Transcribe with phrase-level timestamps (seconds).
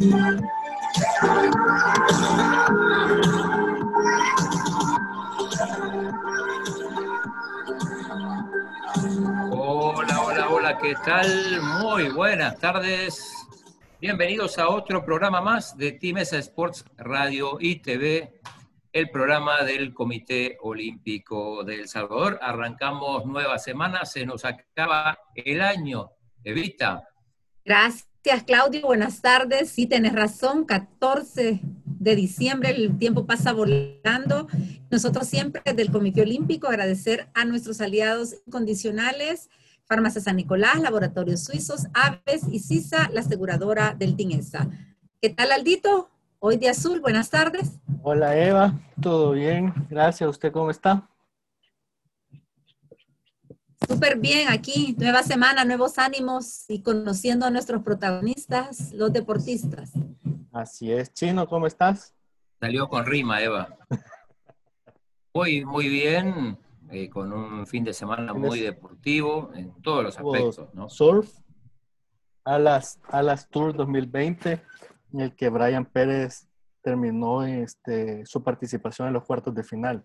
[0.00, 0.40] Hola,
[10.24, 11.60] hola, hola, ¿qué tal?
[11.82, 13.30] Muy buenas tardes.
[14.00, 18.40] Bienvenidos a otro programa más de Team Sports Radio y TV,
[18.94, 22.38] el programa del Comité Olímpico de El Salvador.
[22.40, 26.12] Arrancamos nueva semana, se nos acaba el año.
[26.42, 27.06] Evita.
[27.62, 28.09] Gracias,
[28.46, 28.82] Claudio.
[28.82, 29.70] Buenas tardes.
[29.70, 34.46] Sí, tenés razón, 14 de diciembre, el tiempo pasa volando.
[34.90, 39.50] Nosotros siempre desde el Comité Olímpico agradecer a nuestros aliados incondicionales,
[39.84, 44.68] Farmacia San Nicolás, Laboratorios Suizos, Aves y CISA, la aseguradora del TINESA.
[45.20, 46.10] ¿Qué tal, Aldito?
[46.38, 47.80] Hoy de azul, buenas tardes.
[48.02, 49.74] Hola, Eva, ¿todo bien?
[49.90, 50.28] Gracias.
[50.28, 51.08] ¿Usted cómo está?
[53.88, 59.92] Súper bien aquí, nueva semana, nuevos ánimos y conociendo a nuestros protagonistas, los deportistas.
[60.52, 61.12] Así es.
[61.12, 62.14] Chino, ¿cómo estás?
[62.60, 63.76] Salió con rima, Eva.
[65.32, 66.58] Muy, muy bien,
[66.90, 70.74] eh, con un fin de semana muy deportivo en todos los aspectos.
[70.74, 70.88] ¿no?
[70.90, 71.30] Surf,
[72.44, 74.60] Alas, Alas Tour 2020,
[75.12, 76.49] en el que Brian Pérez
[76.82, 80.04] terminó este, su participación en los cuartos de final,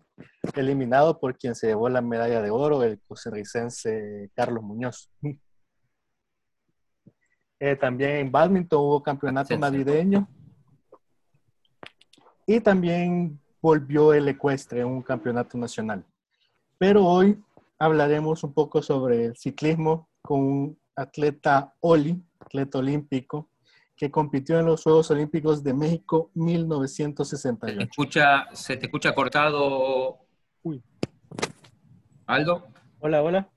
[0.56, 5.10] eliminado por quien se llevó la medalla de oro, el costarricense Carlos Muñoz.
[7.58, 10.28] Eh, también en badminton hubo campeonato navideño
[12.46, 16.06] y también volvió el ecuestre en un campeonato nacional.
[16.78, 17.42] Pero hoy
[17.80, 23.50] hablaremos un poco sobre el ciclismo con un atleta Oli, atleta olímpico,
[23.96, 27.74] que compitió en los Juegos Olímpicos de México 1968.
[27.74, 30.20] Se te escucha, se te escucha cortado.
[30.64, 30.84] Uy.
[32.26, 32.68] Aldo.
[33.00, 33.50] Hola, hola.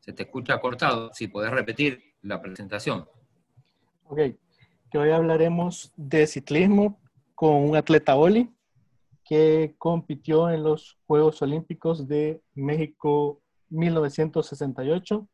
[0.00, 1.10] Se te escucha cortado.
[1.12, 3.06] Si podés repetir la presentación.
[4.04, 4.18] Ok.
[4.90, 7.00] Que hoy hablaremos de ciclismo
[7.34, 8.50] con un atleta Oli
[9.24, 13.40] que compitió en los Juegos Olímpicos de México
[13.70, 15.26] 1968,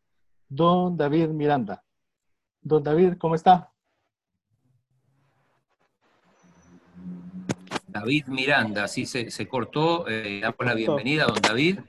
[0.48, 1.82] don David Miranda.
[2.62, 3.70] Don David, ¿cómo está?
[7.88, 10.06] David Miranda, sí, se, cortó.
[10.08, 11.80] Eh, damos la bienvenida, don David.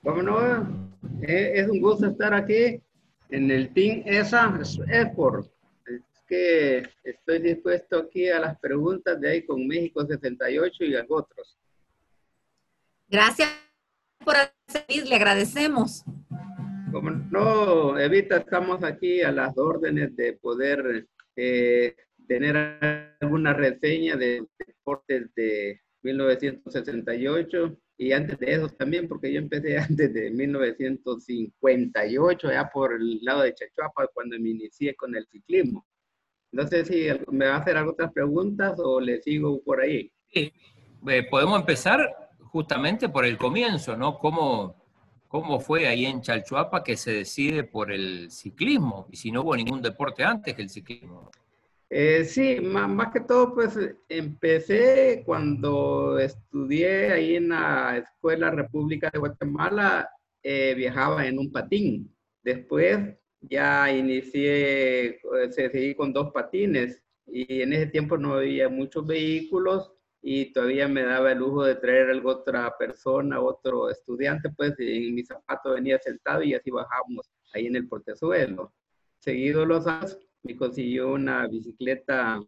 [0.00, 0.90] Bueno,
[1.22, 2.82] eh, es un gusto estar aquí
[3.28, 5.46] en el Team ESA Sport.
[5.86, 11.04] Es que estoy dispuesto aquí a las preguntas de ahí con México 68 y a
[11.08, 11.56] otros.
[13.08, 13.71] Gracias
[14.24, 16.04] por servir, le agradecemos.
[16.90, 21.06] Como no, Evita, estamos aquí a las órdenes de poder
[21.36, 21.96] eh,
[22.26, 29.78] tener alguna reseña de deportes de 1968 y antes de eso también, porque yo empecé
[29.78, 35.86] antes de 1958, ya por el lado de Chachuapa, cuando me inicié con el ciclismo.
[36.52, 40.12] No sé si me va a hacer otras preguntas o le sigo por ahí.
[40.28, 40.52] Sí,
[41.08, 42.21] eh, podemos empezar
[42.52, 44.18] justamente por el comienzo, ¿no?
[44.18, 44.76] ¿Cómo,
[45.26, 49.08] ¿Cómo fue ahí en Chalchuapa que se decide por el ciclismo?
[49.10, 51.30] Y si no hubo ningún deporte antes que el ciclismo.
[51.88, 59.18] Eh, sí, más, que todo, pues empecé cuando estudié ahí en la Escuela República de
[59.18, 60.10] Guatemala,
[60.42, 62.14] eh, viajaba en un patín.
[62.42, 62.98] Después
[63.40, 65.20] ya inicié, eh,
[65.50, 69.91] seguí con dos patines y en ese tiempo no había muchos vehículos
[70.22, 75.14] y todavía me daba el lujo de traer a otra persona, otro estudiante, pues en
[75.14, 78.72] mi zapato venía sentado y así bajábamos ahí en el portezuelo.
[79.18, 82.40] Seguido los años, me consiguió una bicicleta,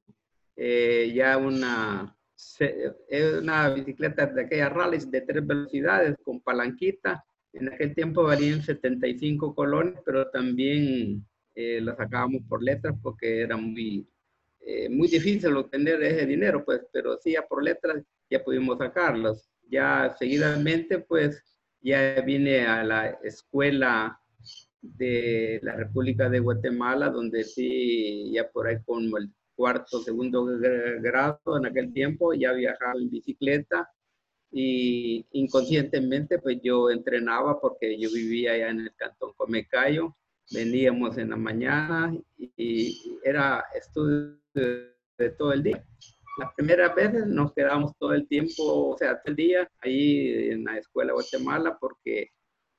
[0.56, 2.16] eh, ya una,
[2.60, 7.24] eh, una bicicleta de aquellas rallies de tres velocidades con palanquita.
[7.52, 13.56] En aquel tiempo valían 75 colones, pero también eh, la sacábamos por letras porque era
[13.56, 14.08] muy,
[14.66, 19.50] eh, muy difícil obtener ese dinero, pues, pero sí, ya por letras ya pudimos sacarlos.
[19.68, 21.42] Ya seguidamente, pues,
[21.80, 24.18] ya vine a la escuela
[24.80, 30.46] de la República de Guatemala, donde sí, ya por ahí como el cuarto, segundo
[31.00, 33.88] grado en aquel tiempo, ya viajaba en bicicleta
[34.50, 40.16] y inconscientemente pues yo entrenaba porque yo vivía allá en el cantón Comecayo,
[40.52, 45.84] veníamos en la mañana y, y era estudio de, todo el día.
[46.38, 50.64] Las primeras veces nos quedamos todo el tiempo, o sea, todo el día ahí en
[50.64, 52.30] la escuela de Guatemala porque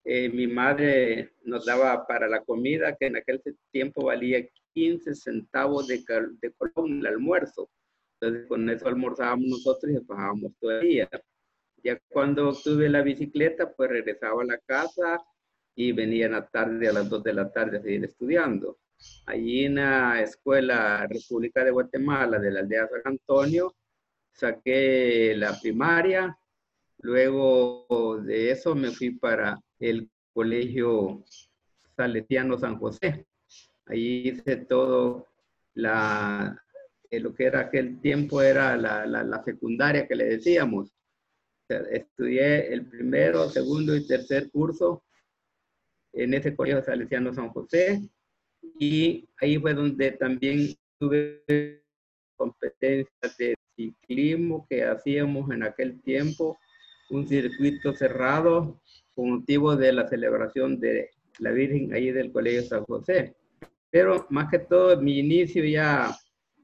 [0.03, 3.41] eh, mi madre nos daba para la comida que en aquel
[3.71, 6.03] tiempo valía 15 centavos de,
[6.41, 7.69] de colón el almuerzo.
[8.19, 11.09] Entonces con eso almorzábamos nosotros y pasábamos todo el día.
[11.83, 15.23] Ya cuando tuve la bicicleta, pues regresaba a la casa
[15.75, 18.77] y venía en la tarde a las 2 de la tarde a seguir estudiando.
[19.25, 23.75] Allí en la Escuela República de Guatemala de la aldea San Antonio
[24.31, 26.37] saqué la primaria,
[26.99, 31.23] luego de eso me fui para el Colegio
[31.95, 33.25] Salesiano San José.
[33.85, 35.27] Allí hice todo
[35.75, 40.91] eh, lo que era aquel tiempo era la, la, secundaria que le decíamos.
[41.69, 45.03] estudié el primero, segundo y tercer curso
[46.13, 48.01] en ese colegio salesiano San José
[48.79, 51.83] y ahí fue donde también tuve
[52.35, 56.57] competencias de ciclismo que hacíamos en aquel tiempo,
[57.09, 58.81] un circuito cerrado
[59.13, 61.09] con motivo de la celebración de
[61.39, 63.35] la Virgen ahí del Colegio San José.
[63.89, 66.15] Pero más que todo, mi inicio ya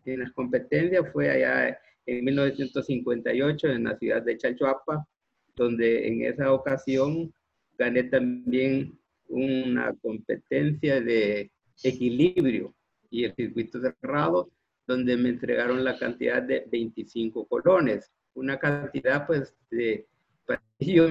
[0.05, 5.07] en las competencias fue allá en 1958 en la ciudad de Chalchuapa,
[5.55, 7.33] donde en esa ocasión
[7.77, 11.51] gané también una competencia de
[11.83, 12.73] equilibrio
[13.09, 14.49] y el circuito cerrado,
[14.87, 18.11] donde me entregaron la cantidad de 25 colones.
[18.33, 20.07] Una cantidad, pues, de,
[20.79, 21.07] yo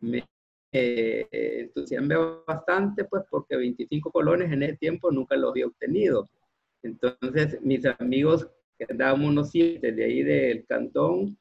[0.00, 0.24] me,
[0.72, 6.28] eh, entusiasmé bastante, pues, porque 25 colones en ese tiempo nunca lo había obtenido.
[6.82, 11.36] Entonces, mis amigos, que andábamos unos siete de ahí del cantón,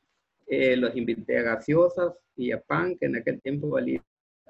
[0.48, 4.04] eh, los invité a gaseosas y a pan, que en aquel tiempo valía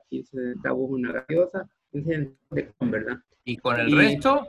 [0.10, 3.18] 15 centavos una gaseosa, ¿verdad?
[3.44, 4.48] ¿Y con el resto?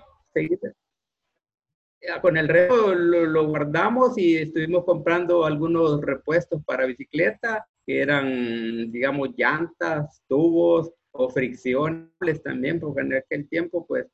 [2.20, 8.90] con el resto lo, lo, guardamos y estuvimos comprando algunos repuestos para bicicleta, que eran,
[8.90, 14.06] digamos, llantas, tubos o friccionables también, porque en aquel tiempo, pues,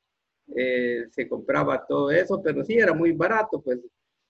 [0.55, 3.79] eh, se compraba todo eso, pero sí era muy barato, pues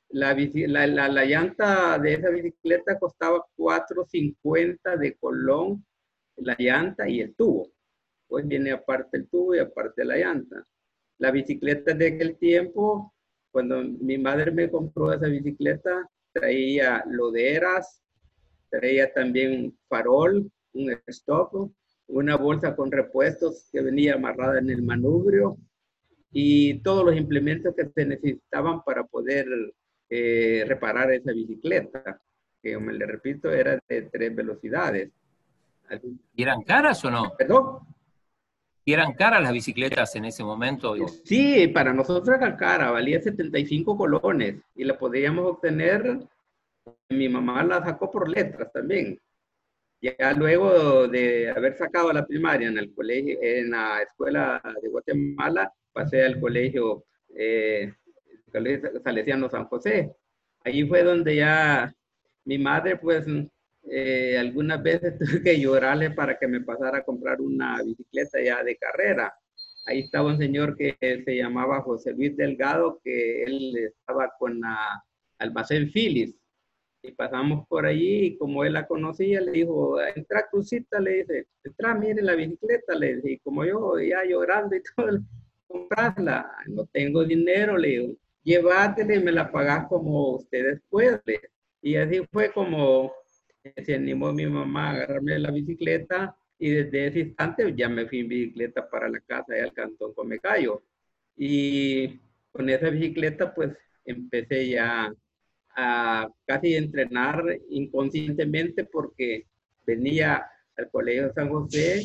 [0.10, 5.86] la, la, la, llanta de esa bicicleta costaba 4.50 de Colón,
[6.38, 7.69] la llanta y el tubo.
[8.30, 10.66] Pues viene aparte el tubo y aparte la llanta.
[11.18, 13.14] La bicicleta de aquel tiempo,
[13.52, 18.02] cuando mi madre me compró esa bicicleta, traía loderas,
[18.70, 21.74] traía también farol, un stop,
[22.08, 25.58] una bolsa con repuestos que venía amarrada en el manubrio,
[26.31, 29.48] y todos los implementos que se necesitaban para poder
[30.10, 32.22] eh, reparar esa bicicleta,
[32.62, 35.12] que como le repito, era de tres velocidades.
[36.36, 37.34] ¿Y eran caras o no?
[37.38, 37.80] ¿Perdón?
[38.89, 40.95] ¿Y eran caras las bicicletas en ese momento?
[41.24, 46.18] Sí, para nosotros era cara, valía 75 colones y la podíamos obtener,
[47.09, 49.21] mi mamá la sacó por letras también.
[50.01, 55.71] Ya luego de haber sacado la primaria en el colegio, en la escuela de Guatemala,
[55.94, 57.03] pasé al colegio,
[57.35, 57.94] eh,
[59.03, 60.15] Salesiano San José.
[60.63, 61.94] Allí fue donde ya
[62.44, 63.27] mi madre, pues,
[63.91, 68.63] eh, algunas veces tuve que llorarle para que me pasara a comprar una bicicleta ya
[68.63, 69.33] de carrera.
[69.86, 75.03] Ahí estaba un señor que se llamaba José Luis Delgado, que él estaba con la
[75.39, 76.36] almacén Phillips.
[77.01, 81.47] Y pasamos por allí y como él la conocía, le dijo, entra crucita, le dice,
[81.63, 85.19] entra, mire la bicicleta, le dice, y como yo ya llorando y todo,
[85.65, 91.21] comprarla, no tengo dinero, le digo, llévatela y me la pagas como ustedes pueden.
[91.81, 93.13] Y así fue como
[93.63, 98.19] se animó mi mamá a agarrarme la bicicleta y desde ese instante ya me fui
[98.19, 100.83] en bicicleta para la casa y al cantón Comecayo.
[101.37, 102.19] Y
[102.51, 103.71] con esa bicicleta pues
[104.06, 105.13] empecé ya
[105.75, 109.47] a casi entrenar inconscientemente porque
[109.85, 112.04] venía al Colegio San José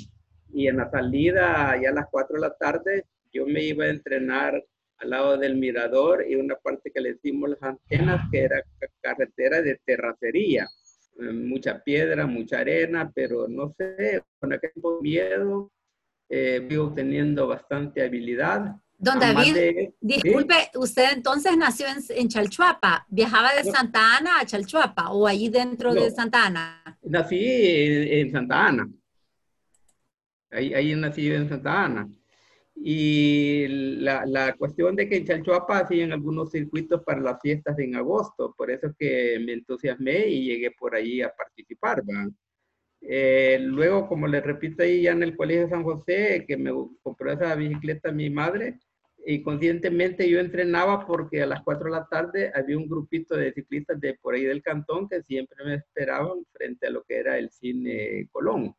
[0.53, 3.91] y en la salida ya a las 4 de la tarde yo me iba a
[3.91, 4.63] entrenar
[4.99, 8.63] al lado del mirador y una parte que le dimos las antenas, que era
[9.01, 10.69] carretera de terracería.
[11.17, 15.71] Mucha piedra, mucha arena, pero no sé, con aquel miedo
[16.29, 18.77] eh, fui obteniendo bastante habilidad.
[18.97, 25.27] Don David, disculpe, usted entonces nació en, Chalchuapa, viajaba de Santa Ana a Chalchuapa o
[25.27, 26.99] allí dentro de Santa Ana.
[27.03, 28.89] Nací en, Santa Ana.
[30.51, 32.09] Ahí, ahí nací en Santa Ana.
[32.77, 37.95] Y la, la, cuestión de que en Chalchuapa hacían algunos circuitos para las fiestas en
[37.97, 42.03] agosto, por eso es que me entusiasmé y llegué por allí a participar.
[43.01, 47.33] Eh, luego, como les repito ahí ya en el Colegio San José, que me compró
[47.33, 48.79] esa bicicleta mi madre,
[49.27, 53.53] y conscientemente yo entrenaba porque a las 4 de la tarde había un grupito de
[53.53, 57.39] ciclistas de por ahí del cantón que siempre me esperaban frente a lo que era
[57.39, 58.75] el cine Colón.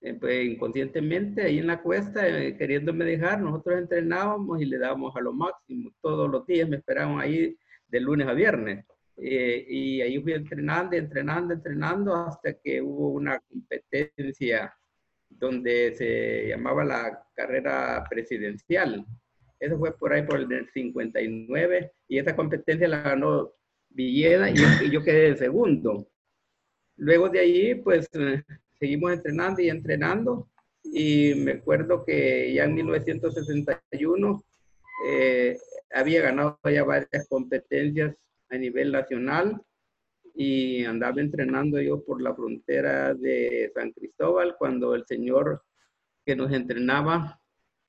[0.00, 5.16] Eh, pues, inconscientemente ahí en la cuesta, eh, queriéndome dejar, nosotros entrenábamos y le dábamos
[5.16, 5.90] a lo máximo.
[6.00, 7.56] Todos los días me esperaban ahí
[7.88, 8.84] de lunes a viernes.
[9.16, 14.74] Eh, y ahí fui entrenando, entrenando, entrenando hasta que hubo una competencia
[15.30, 19.04] donde se llamaba la carrera presidencial.
[19.58, 23.52] Eso fue por ahí por el 59 y esa competencia la ganó
[23.88, 26.06] Villeda y, yo quedé de segundo.
[26.96, 28.42] Luego de ahí, pues eh,
[28.78, 30.48] seguimos entrenando y entrenando
[30.84, 34.44] y me acuerdo que ya en 1961
[35.06, 35.58] eh,
[35.92, 38.14] había ganado ya varias competencias
[38.48, 39.60] a nivel nacional
[40.34, 45.62] y andaba entrenando yo por la frontera de San Cristóbal cuando el señor
[46.24, 47.40] que nos entrenaba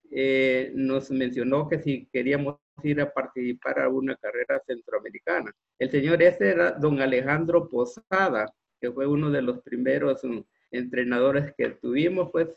[0.10, 5.52] eh, nos mencionó que si queríamos ir a participar a una carrera centroamericana.
[5.80, 11.54] El señor ese era don Alejandro Posada, que fue uno de los primeros um, entrenadores
[11.58, 12.50] que tuvimos, pues,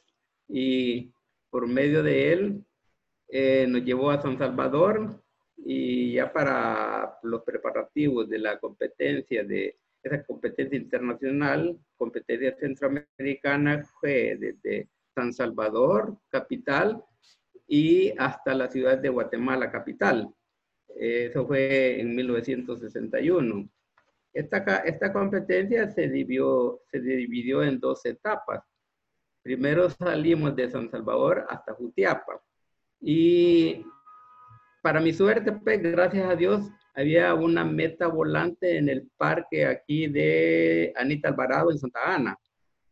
[0.49, 1.13] y
[1.51, 2.65] por medio de él
[3.29, 5.23] eh, nos llevó a San Salvador
[5.57, 14.37] y ya para los preparativos de la competencia, de esa competencia internacional, competencia centroamericana, fue
[14.39, 17.05] desde San Salvador, capital,
[17.67, 20.29] y hasta la ciudad de Guatemala, capital.
[20.97, 23.69] Eso fue en 1961.
[24.33, 28.63] Esta, esta competencia se dividió, se dividió en dos etapas.
[29.43, 32.41] Primero salimos de San Salvador hasta Jutiapa.
[33.01, 33.85] Y
[34.83, 40.07] para mi suerte, pues, gracias a Dios, había una meta volante en el parque aquí
[40.07, 42.39] de Anita Alvarado en Santa Ana.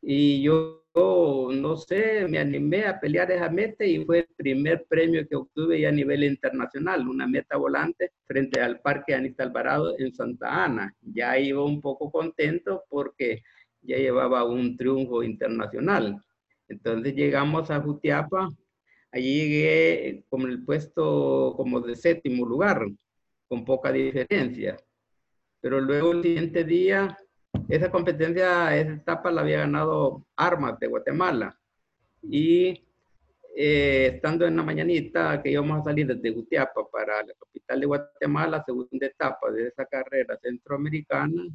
[0.00, 0.88] Y yo
[1.52, 5.81] no sé, me animé a pelear esa meta y fue el primer premio que obtuve
[5.81, 10.95] ya a nivel internacional, una meta volante frente al Parque Anita Alvarado en Santa Ana.
[11.02, 13.43] Ya iba un poco contento porque
[13.83, 16.23] ya llevaba un triunfo internacional.
[16.69, 18.49] Entonces llegamos a Jutiapa,
[19.11, 22.87] allí llegué con el puesto como de séptimo lugar,
[23.49, 24.76] con poca diferencia.
[25.61, 27.17] Pero luego el siguiente día
[27.69, 31.59] esa competencia, esa etapa la había ganado Armas de Guatemala.
[32.23, 32.85] Y
[33.57, 37.87] eh, estando en la mañanita que íbamos a salir desde Gutiapa para la capital de
[37.87, 41.49] Guatemala, segunda etapa de esa carrera centroamericana,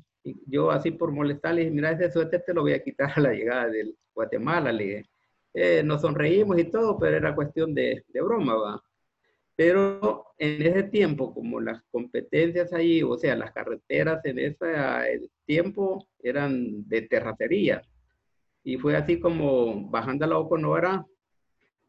[0.48, 3.34] yo así por molestarle dije, mira, ese suéter te lo voy a quitar a la
[3.34, 5.06] llegada del Guatemala, le dije.
[5.54, 8.84] Eh, nos sonreímos y todo, pero era cuestión de, de broma, va.
[9.56, 16.08] Pero en ese tiempo, como las competencias ahí, o sea, las carreteras en ese tiempo
[16.22, 17.82] eran de terracería.
[18.64, 21.06] Y fue así como bajando a la Oconora,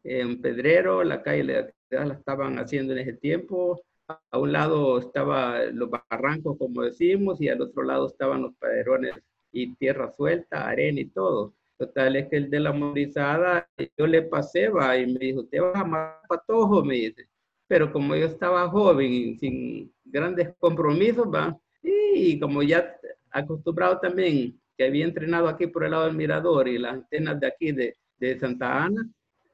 [0.03, 1.43] en Pedrero, la calle
[1.89, 3.81] la estaban haciendo en ese tiempo.
[4.07, 9.15] A un lado estaban los barrancos, como decimos, y al otro lado estaban los padrones
[9.51, 11.53] y tierra suelta, arena y todo.
[11.77, 13.67] Total, es que el de la morizada,
[13.97, 17.27] yo le pasé, va, y me dijo, te vas a matar patojo, me dice
[17.67, 21.57] pero como yo estaba joven y sin grandes compromisos, ¿va?
[21.81, 22.95] Y como ya
[23.31, 27.47] acostumbrado también, que había entrenado aquí por el lado del Mirador y las antenas de
[27.47, 29.09] aquí de, de Santa Ana,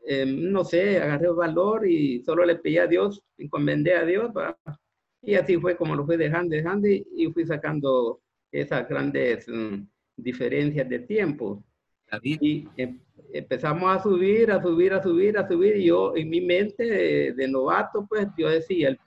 [0.05, 4.57] eh, no sé, agarré valor y solo le pedí a Dios, encomendé a Dios, ¿va?
[5.21, 9.85] Y así fue como lo fui dejando, dejando y, fui sacando esas grandes mm,
[10.17, 11.63] diferencias de tiempo.
[12.23, 12.99] Y em,
[13.33, 17.47] empezamos a subir, a subir, a subir, a subir, y yo en mi mente de,
[17.47, 18.97] novato, pues yo decía,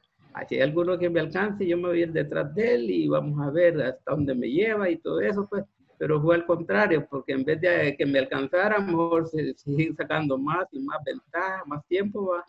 [0.48, 3.50] si hay alguno que me alcance, yo me voy detrás de él y vamos a
[3.50, 5.64] ver hasta dónde me lleva y todo eso, pues,
[5.98, 10.36] pero fue al contrario, porque en vez de que me alcanzara, mejor se siguen sacando
[10.36, 12.44] más y más ventaja, más tiempo, ¿va?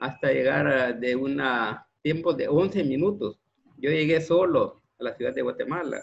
[0.00, 1.40] hasta llegar a, de un
[2.02, 3.38] tiempo de 11 minutos.
[3.78, 6.02] Yo llegué solo a la ciudad de Guatemala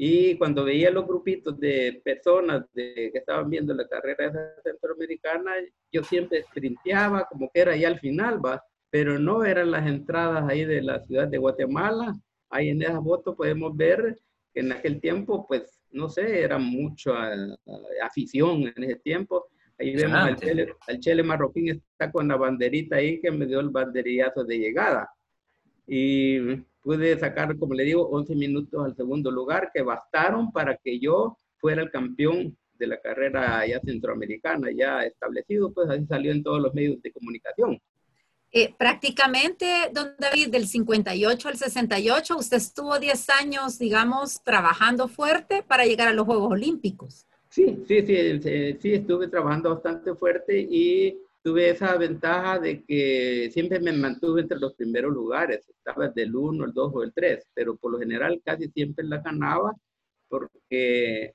[0.00, 4.30] y cuando veía los grupitos de personas de, que estaban viendo la carrera
[4.62, 5.54] centroamericana,
[5.90, 10.48] yo siempre sprinteaba como que era ahí al final, va, pero no eran las entradas
[10.48, 12.14] ahí de la ciudad de Guatemala.
[12.48, 14.16] Ahí en esa foto podemos ver
[14.54, 17.32] que en aquel tiempo, pues, no sé, era mucha
[18.00, 19.48] afición en ese tiempo.
[19.80, 23.58] Ahí vemos al chele, al chele marroquín está con la banderita ahí que me dio
[23.58, 25.10] el banderillazo de llegada.
[25.88, 26.38] Y
[26.88, 31.36] pude sacar, como le digo, 11 minutos al segundo lugar, que bastaron para que yo
[31.58, 36.62] fuera el campeón de la carrera ya centroamericana, ya establecido, pues así salió en todos
[36.62, 37.78] los medios de comunicación.
[38.50, 45.62] Eh, prácticamente, don David, del 58 al 68, usted estuvo 10 años, digamos, trabajando fuerte
[45.62, 47.26] para llegar a los Juegos Olímpicos.
[47.50, 48.40] Sí, sí, sí,
[48.80, 54.58] sí, estuve trabajando bastante fuerte y tuve esa ventaja de que siempre me mantuve entre
[54.58, 58.40] los primeros lugares, estaba del 1, el 2 o el 3, pero por lo general
[58.44, 59.74] casi siempre la ganaba
[60.28, 61.34] porque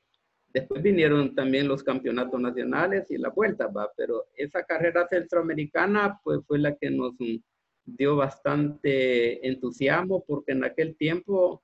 [0.53, 6.41] después vinieron también los campeonatos nacionales y la vuelta, va, pero esa carrera centroamericana pues
[6.47, 7.13] fue la que nos
[7.85, 11.63] dio bastante entusiasmo porque en aquel tiempo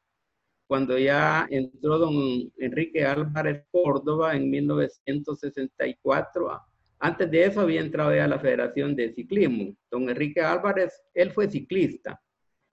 [0.68, 6.52] cuando ya entró don Enrique Álvarez Córdoba en 1964
[7.00, 9.74] Antes de eso había entrado ya a la Federación de Ciclismo.
[9.90, 12.22] Don Enrique Álvarez, él fue ciclista.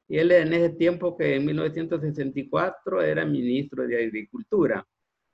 [0.08, 4.84] Y él en ese tiempo que en 1964 era ministro de Agricultura.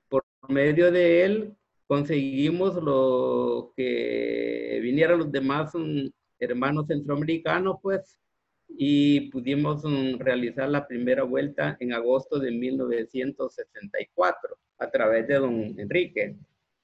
[0.07, 1.55] Por medio de él
[1.87, 6.07] conseguimos lo que vinieran los demás mm,
[6.39, 8.19] hermanos centroamericanos, pues,
[8.67, 15.79] y pudimos mm, realizar la primera vuelta en agosto de 1964 a través de don
[15.79, 16.35] Enrique.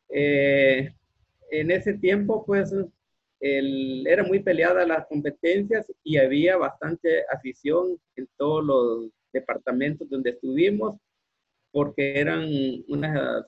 [0.10, 0.94] Eh,
[1.52, 2.74] en ese tiempo, pues,
[3.42, 11.00] era muy peleada las competencias y había bastante afición en todos los departamentos donde estuvimos,
[11.72, 12.50] porque eran
[12.88, 13.46] unas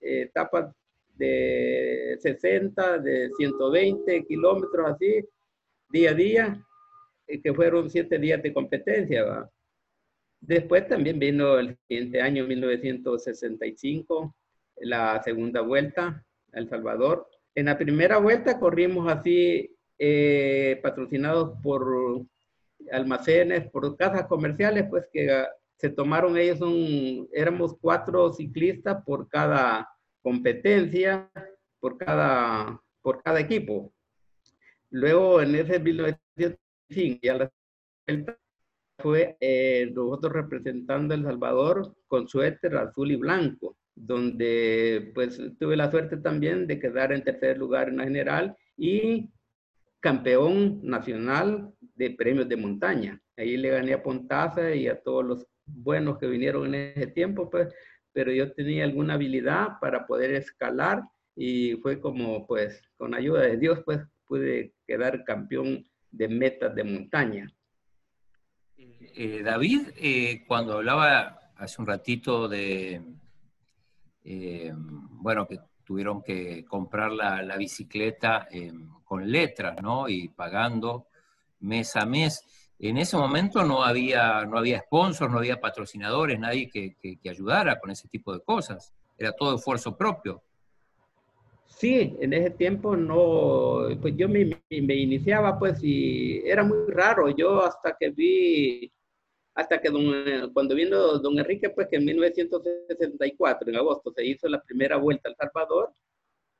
[0.00, 0.74] etapas
[1.16, 5.24] de 60, de 120 kilómetros así,
[5.90, 6.64] día a día,
[7.26, 9.50] que fueron siete días de competencia.
[10.40, 14.34] Después también vino el siguiente año, 1965,
[14.76, 17.28] la segunda vuelta a El Salvador.
[17.54, 22.26] En la primera vuelta corrimos así, eh, patrocinados por
[22.90, 25.44] almacenes, por casas comerciales, pues que
[25.76, 29.88] se tomaron ellos, un, éramos cuatro ciclistas por cada
[30.22, 31.30] competencia,
[31.80, 33.92] por cada, por cada equipo.
[34.90, 37.52] Luego en ese 1905, ya la
[38.98, 45.90] fue eh, nosotros representando El Salvador con suéter azul y blanco, donde pues tuve la
[45.90, 49.30] suerte también de quedar en tercer lugar en la general y
[50.00, 53.20] campeón nacional de premios de montaña.
[53.36, 57.48] Ahí le gané a Pontaza y a todos los buenos que vinieron en ese tiempo,
[57.48, 57.68] pues,
[58.12, 61.02] pero yo tenía alguna habilidad para poder escalar
[61.34, 66.84] y fue como, pues, con ayuda de Dios, pues, pude quedar campeón de metas de
[66.84, 67.52] montaña.
[68.76, 73.00] Eh, David, eh, cuando hablaba hace un ratito de,
[74.24, 78.48] eh, bueno, que tuvieron que comprar la, bicicleta
[79.04, 80.08] con letras, ¿no?
[80.08, 81.06] Y pagando
[81.60, 82.42] mes a mes.
[82.78, 87.78] En ese momento no había, no había sponsors, no había patrocinadores, nadie que, que, ayudara
[87.78, 88.92] con ese tipo de cosas.
[89.16, 90.42] Era todo esfuerzo propio.
[91.66, 97.30] Sí, en ese tiempo no, pues yo me, me, iniciaba pues y era muy raro.
[97.30, 98.92] Yo hasta que vi,
[99.54, 104.48] hasta que don, cuando vino don Enrique, pues que en 1964, en agosto, se hizo
[104.48, 105.92] la primera vuelta al Salvador,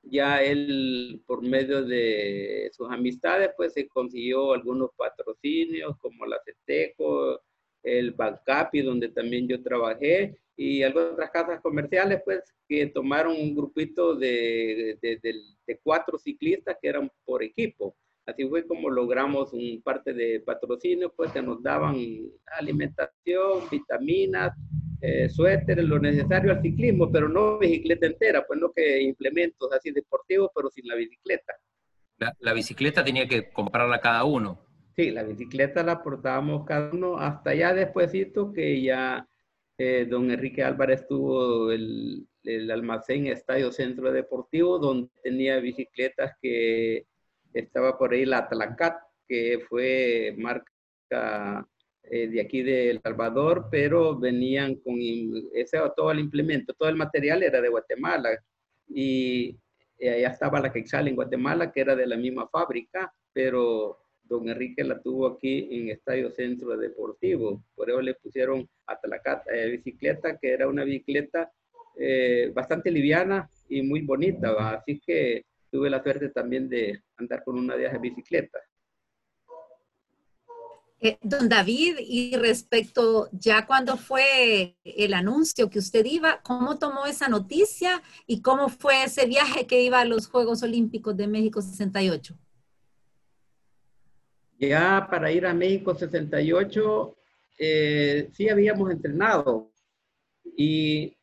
[0.03, 7.41] ya él, por medio de sus amistades, pues se consiguió algunos patrocinios como la CETECO,
[7.83, 13.55] el Bancapi, donde también yo trabajé, y algunas otras casas comerciales, pues, que tomaron un
[13.55, 15.19] grupito de, de,
[15.67, 17.97] de, cuatro ciclistas que eran por equipo.
[18.27, 21.97] Así fue como logramos un parte de patrocinio, pues, que nos daban
[22.59, 24.57] alimentación, vitaminas,
[25.01, 29.91] eh, suéteres, lo necesario al ciclismo, pero no bicicleta entera, pues no que implementos así
[29.91, 31.53] deportivos, pero sin la bicicleta.
[32.41, 34.65] La, bicicleta tenía que comprarla cada uno.
[34.97, 39.29] Sí, la bicicleta la portábamos cada uno hasta ya despuésito que ya
[39.77, 47.07] eh, don Enrique Álvarez tuvo el, el, almacén Estadio Centro Deportivo, donde tenía bicicletas que
[47.55, 51.67] estaba por ahí la Tlacat, que fue marca
[52.11, 54.97] eh, de aquí de El Salvador, pero venían con
[55.55, 58.31] ese, todo el implemento, todo el material era de Guatemala.
[58.89, 59.57] Y
[59.99, 64.49] eh, allá estaba la Quexal en Guatemala, que era de la misma fábrica, pero don
[64.49, 67.65] Enrique la tuvo aquí en Estadio Centro Deportivo.
[67.75, 71.51] Por eso le pusieron a la eh, bicicleta, que era una bicicleta
[72.53, 74.75] bastante liviana y muy bonita.
[74.75, 78.63] Así que tuve la suerte también de andar con una de esas bicicletas.
[81.01, 87.05] Eh, don David, y respecto ya cuando fue el anuncio que usted iba, ¿cómo tomó
[87.05, 91.61] esa noticia y cómo fue ese viaje que iba a los Juegos Olímpicos de México
[91.61, 92.35] 68?
[94.59, 97.17] Ya para ir a México 68,
[97.59, 99.73] eh, sí habíamos entrenado
[100.57, 101.15] y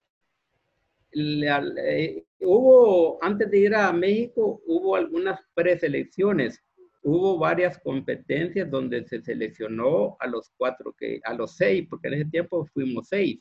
[1.13, 6.61] eh, hubo, antes de ir a México, hubo algunas preselecciones
[7.03, 12.13] hubo varias competencias donde se seleccionó a los cuatro, que, a los seis, porque en
[12.15, 13.39] ese tiempo fuimos seis.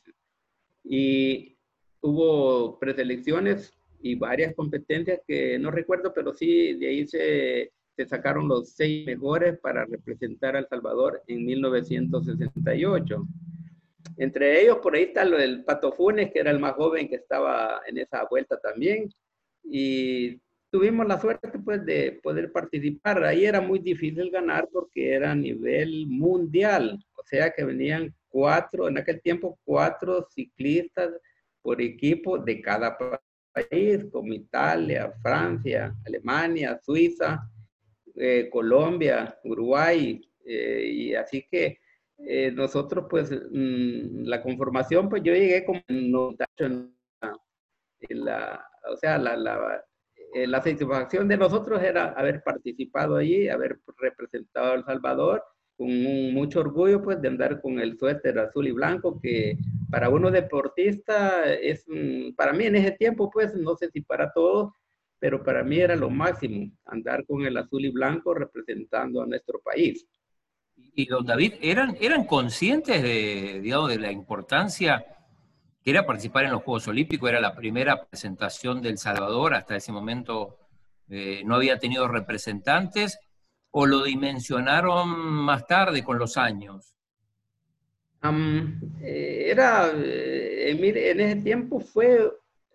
[0.83, 1.57] Y
[2.01, 8.47] hubo preselecciones y varias competencias que no recuerdo, pero sí de ahí se, se sacaron
[8.47, 13.27] los seis mejores para representar a El Salvador en 1968.
[14.21, 17.15] Entre ellos, por ahí está lo del Pato Funes, que era el más joven que
[17.15, 19.11] estaba en esa vuelta también.
[19.63, 23.23] Y tuvimos la suerte pues de poder participar.
[23.23, 28.87] Ahí era muy difícil ganar porque era a nivel mundial, o sea que venían cuatro,
[28.87, 31.09] en aquel tiempo cuatro ciclistas
[31.63, 32.95] por equipo de cada
[33.51, 37.41] país, como Italia, Francia, Alemania, Suiza,
[38.15, 41.80] eh, Colombia, Uruguay, eh, y así que
[42.27, 46.95] eh, nosotros pues mm, la conformación pues yo llegué como en
[48.09, 49.83] la, o sea, la, la,
[50.33, 55.43] la satisfacción de nosotros era haber participado allí, haber representado a El Salvador
[55.81, 55.89] con
[56.33, 59.57] mucho orgullo pues de andar con el suéter azul y blanco que
[59.89, 61.85] para uno deportista es,
[62.35, 64.71] para mí en ese tiempo pues no sé si para todos,
[65.19, 69.59] pero para mí era lo máximo andar con el azul y blanco representando a nuestro
[69.59, 70.05] país.
[70.93, 75.05] Y don David, ¿eran, eran conscientes de, digamos, de la importancia
[75.83, 77.29] que era participar en los Juegos Olímpicos?
[77.29, 80.57] Era la primera presentación del Salvador, hasta ese momento
[81.09, 83.19] eh, no había tenido representantes
[83.71, 86.93] o lo dimensionaron más tarde con los años?
[89.01, 92.31] Eh, era, eh, en ese tiempo fue,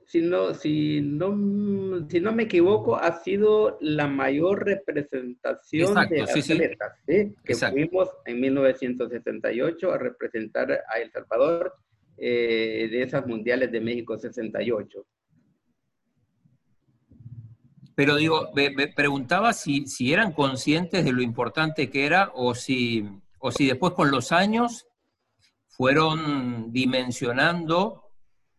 [0.06, 6.94] si no, si, no, si no me equivoco, ha sido la mayor representación de atletas
[7.44, 11.74] que fuimos en 1978 a representar a El Salvador
[12.16, 15.04] eh, de esas mundiales de México 68.
[17.96, 23.08] Pero digo, me, preguntaba si, si, eran conscientes de lo importante que era o si,
[23.40, 24.86] o si después con los años
[25.66, 28.05] fueron dimensionando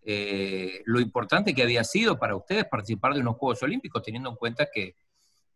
[0.09, 4.37] eh, lo importante que había sido para ustedes participar de unos Juegos Olímpicos, teniendo en
[4.37, 4.95] cuenta que,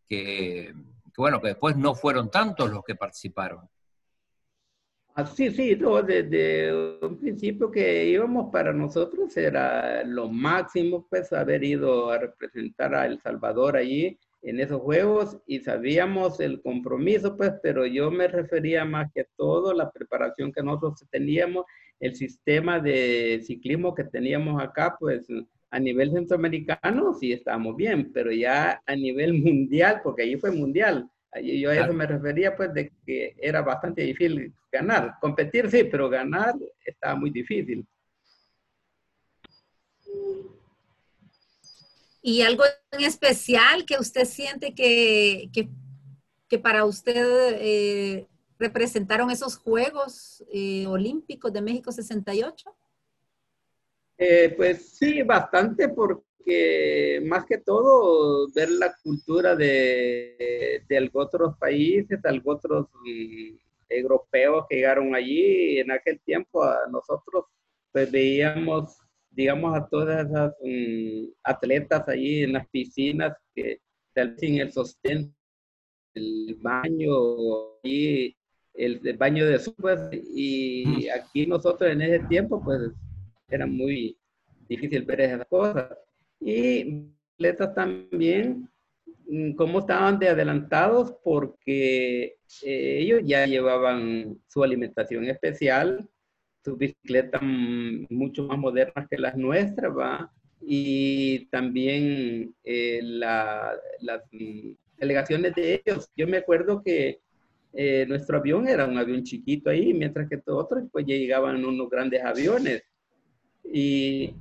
[0.05, 0.73] que,
[1.15, 3.61] bueno, que después no fueron tantos los que participaron.
[5.15, 11.31] Ah, sí, sí, no, desde un principio que íbamos para nosotros era lo máximo, pues,
[11.31, 17.37] haber ido a representar a El Salvador allí en esos juegos y sabíamos el compromiso,
[17.37, 21.63] pues, pero yo me refería más que todo a la preparación que nosotros teníamos,
[22.01, 25.27] el sistema de ciclismo que teníamos acá, pues,
[25.69, 31.09] a nivel centroamericano sí estábamos bien, pero ya a nivel mundial, porque allí fue mundial,
[31.41, 35.15] yo a eso me refería, pues, de que era bastante difícil ganar.
[35.21, 37.85] Competir sí, pero ganar estaba muy difícil.
[42.21, 45.49] ¿Y algo en especial que usted siente que,
[46.47, 48.27] que, para usted eh,
[48.61, 52.73] representaron esos Juegos eh, Olímpicos de México 68?
[54.17, 61.57] Eh, pues sí, bastante, porque que más que todo ver la cultura de, de otros
[61.57, 62.87] países, de otros
[63.89, 65.79] europeos que llegaron allí.
[65.79, 67.45] En aquel tiempo a nosotros
[67.91, 68.97] pues veíamos,
[69.29, 73.81] digamos, a todas esas mm, atletas allí en las piscinas que
[74.37, 75.33] sin el sostén,
[76.13, 77.11] el baño
[77.83, 78.35] y
[78.85, 82.91] el, baño de subas y aquí nosotros en ese tiempo pues
[83.47, 84.17] era muy
[84.67, 85.97] difícil ver esas cosas
[86.39, 88.69] y atletas también,
[89.27, 96.09] mm, cómo estaban de adelantados porque eh, ellos ya llevaban su alimentación especial,
[96.63, 100.31] sus bicicletas mm, mucho más modernas que las nuestras, ¿va?
[100.61, 106.09] Y también eh, las mm, delegaciones de ellos.
[106.15, 107.19] Yo me acuerdo que
[107.73, 111.89] eh, nuestro avión era un avión chiquito ahí, mientras que todos otros pues llegaban unos
[111.89, 112.83] grandes aviones.
[113.63, 114.35] Y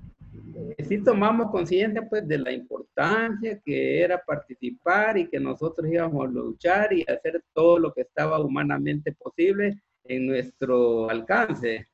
[0.79, 6.31] sí tomamos conciencia pues de la importancia que era participar y que nosotros íbamos a
[6.31, 11.87] luchar y hacer todo lo que estaba humanamente posible en nuestro alcance.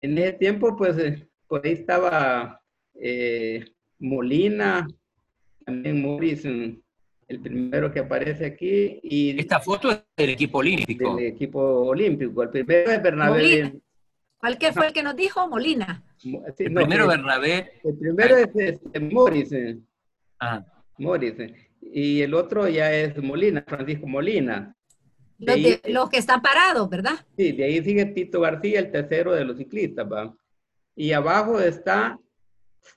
[0.00, 2.60] En ese tiempo pues eh, por ahí estaba
[2.94, 3.64] eh,
[3.98, 4.86] Molina,
[5.64, 6.83] también Morrison,
[7.28, 9.00] el primero que aparece aquí.
[9.02, 11.16] Y Esta foto es del equipo olímpico.
[11.16, 12.42] Del equipo olímpico.
[12.42, 13.80] El primero es Bernabé.
[14.38, 15.48] ¿Cuál que fue el que nos dijo?
[15.48, 16.02] Molina.
[16.22, 17.72] el primero Bernabé.
[17.82, 19.50] El primero es este, Morris.
[20.38, 20.64] Ah.
[20.98, 21.34] Morris.
[21.80, 24.74] Y el otro ya es Molina, Francisco Molina.
[25.38, 27.14] Los, que están parados, ¿verdad?
[27.36, 30.34] Sí, de ahí sigue Tito García, el tercero de los ciclistas, ¿va?
[30.94, 32.18] Y abajo está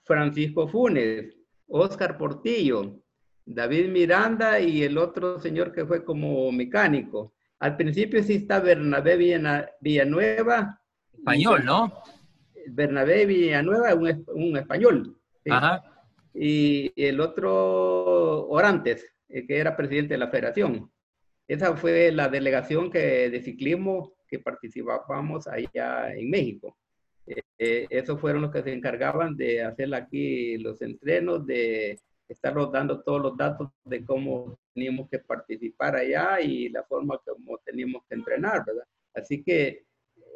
[0.03, 1.35] Francisco Funes,
[1.67, 2.99] Oscar Portillo,
[3.47, 7.33] David Miranda y el otro señor que fue como mecánico.
[7.59, 9.15] Al principio sí está Bernabé
[9.79, 10.81] Villanueva,
[11.13, 12.03] Español, ¿no?
[12.67, 15.17] Bernabé Villanueva, un, un español.
[15.49, 15.81] Ajá.
[16.33, 20.91] Y el otro, Orantes, eh, que era presidente de la federación.
[21.47, 26.77] Esa fue la delegación que, de ciclismo que participábamos allá en México.
[27.25, 31.97] Eh, eh, esos fueron los que se encargaban de hacer aquí los entrenos, de
[32.33, 37.57] estar dando todos los datos de cómo teníamos que participar allá y la forma como
[37.59, 38.85] teníamos que entrenar, ¿verdad?
[39.13, 39.85] Así que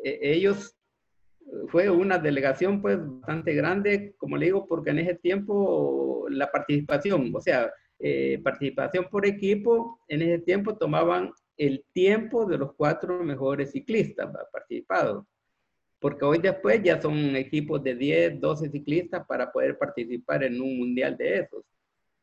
[0.04, 0.76] e, ellos
[1.70, 7.32] fue una delegación pues bastante grande, como le digo, porque en ese tiempo la participación,
[7.34, 13.24] o sea, eh, participación por equipo, en ese tiempo tomaban el tiempo de los cuatro
[13.24, 15.26] mejores ciclistas participados.
[16.00, 20.80] Porque hoy después ya son equipos de 10, 12 ciclistas para poder participar en un
[20.80, 21.64] mundial de esos.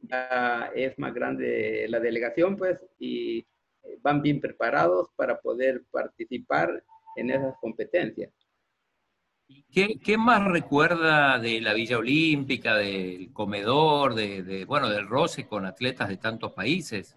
[0.01, 3.47] Ya es más grande la delegación, pues, y
[4.01, 6.83] van bien preparados para poder participar
[7.17, 8.33] en esas competencias.
[9.73, 15.65] ¿Qué, ¿Qué, más recuerda de la Villa Olímpica, del comedor, de, bueno, del roce con
[15.65, 17.17] atletas de tantos países?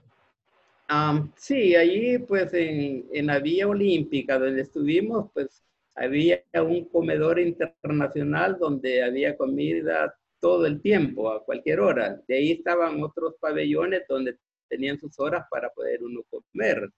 [1.37, 5.63] sí, allí pues en, en, la Villa Olímpica donde estuvimos, pues
[5.95, 12.21] había un comedor internacional donde había comida todo el tiempo, a cualquier hora.
[12.27, 16.89] De ahí estaban otros pabellones donde tenían sus horas para poder uno comer.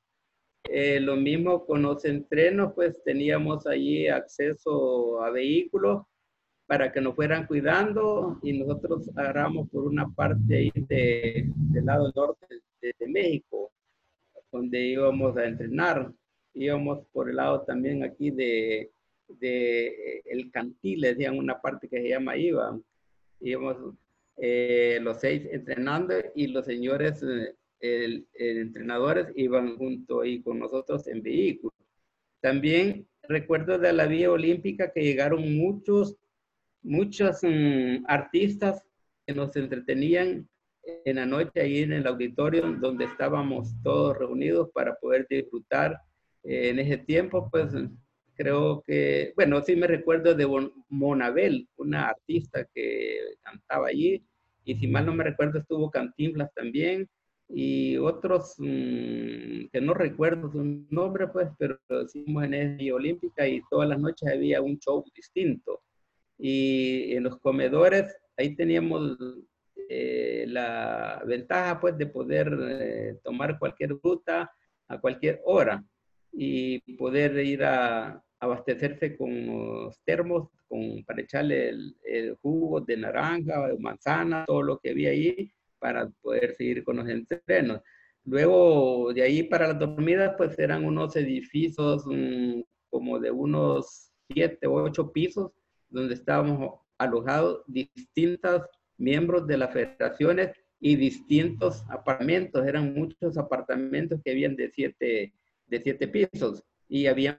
[0.66, 6.04] Eh, lo mismo con los entrenos, pues teníamos allí acceso a vehículos
[6.66, 12.12] para que nos fueran cuidando y nosotros agarramos por una parte ahí de, del lado
[12.16, 12.48] norte
[12.82, 13.72] de, México,
[14.52, 16.12] donde íbamos a entrenar.
[16.54, 18.92] Íbamos por el lado también aquí de,
[19.28, 22.80] de el Cantil, decían una parte que se llama IVA.
[23.44, 23.96] Íbamos
[24.38, 27.24] eh, los seis entrenando y los señores
[27.80, 31.78] eh, entrenadores iban junto ahí con nosotros en vehículos.
[32.42, 36.18] También recuerdo de la vía olímpica que llegaron muchos,
[36.82, 38.84] muchos mm, artistas
[39.26, 40.48] que nos entretenían
[40.84, 46.02] en la noche ahí en el auditorio donde estábamos todos reunidos para poder disfrutar
[46.44, 47.74] eh, en ese tiempo, pues
[48.36, 50.48] creo que, bueno, sí me recuerdo de
[50.90, 54.24] Monabel, una artista que cantaba allí,
[54.66, 57.10] y si mal no me recuerdo estuvo Cantinflas también,
[57.50, 63.62] y otros mm, que no recuerdo su nombre, pues, pero hicimos en esa olímpica y
[63.70, 65.82] todas las noches había un show distinto.
[66.38, 69.18] Y en los comedores, ahí teníamos
[69.90, 74.52] eh, la ventaja, pues, de poder eh, tomar cualquier ruta
[74.88, 75.84] a cualquier hora
[76.34, 83.68] y poder ir a abastecerse con los termos con, para echarle el, jugo de naranja,
[83.68, 87.82] de manzana, todo lo que había ahí para poder seguir con los entrenos.
[88.26, 94.68] Luego, de ahí para las dormidas, pues eran unos edificios mm, como de unos siete
[94.68, 95.52] o ocho pisos,
[95.90, 98.64] donde estábamos alojados distintos
[98.98, 102.66] miembros de las federaciones y distintos apartamentos.
[102.66, 105.34] Eran muchos apartamentos que habían de siete,
[105.74, 107.36] de siete pisos y habían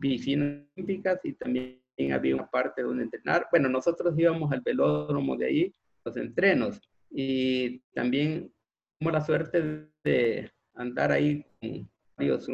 [0.00, 1.80] piscinas olímpicas y también
[2.12, 3.46] había una parte donde entrenar.
[3.50, 5.74] Bueno, nosotros íbamos al velódromo de ahí,
[6.04, 8.52] los entrenos y también
[8.98, 12.46] tuvimos la suerte de andar ahí con varios,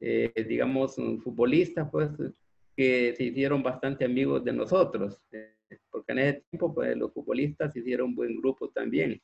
[0.00, 2.10] eh, digamos, futbolistas, pues,
[2.76, 5.56] que se hicieron bastante amigos de nosotros, eh,
[5.90, 9.20] porque en ese tiempo, pues, los futbolistas hicieron un buen grupo también.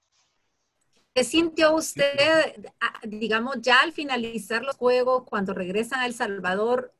[1.16, 2.68] ¿Qué sintió usted,
[3.02, 6.92] digamos, ya al finalizar los juegos, cuando regresan a El Salvador,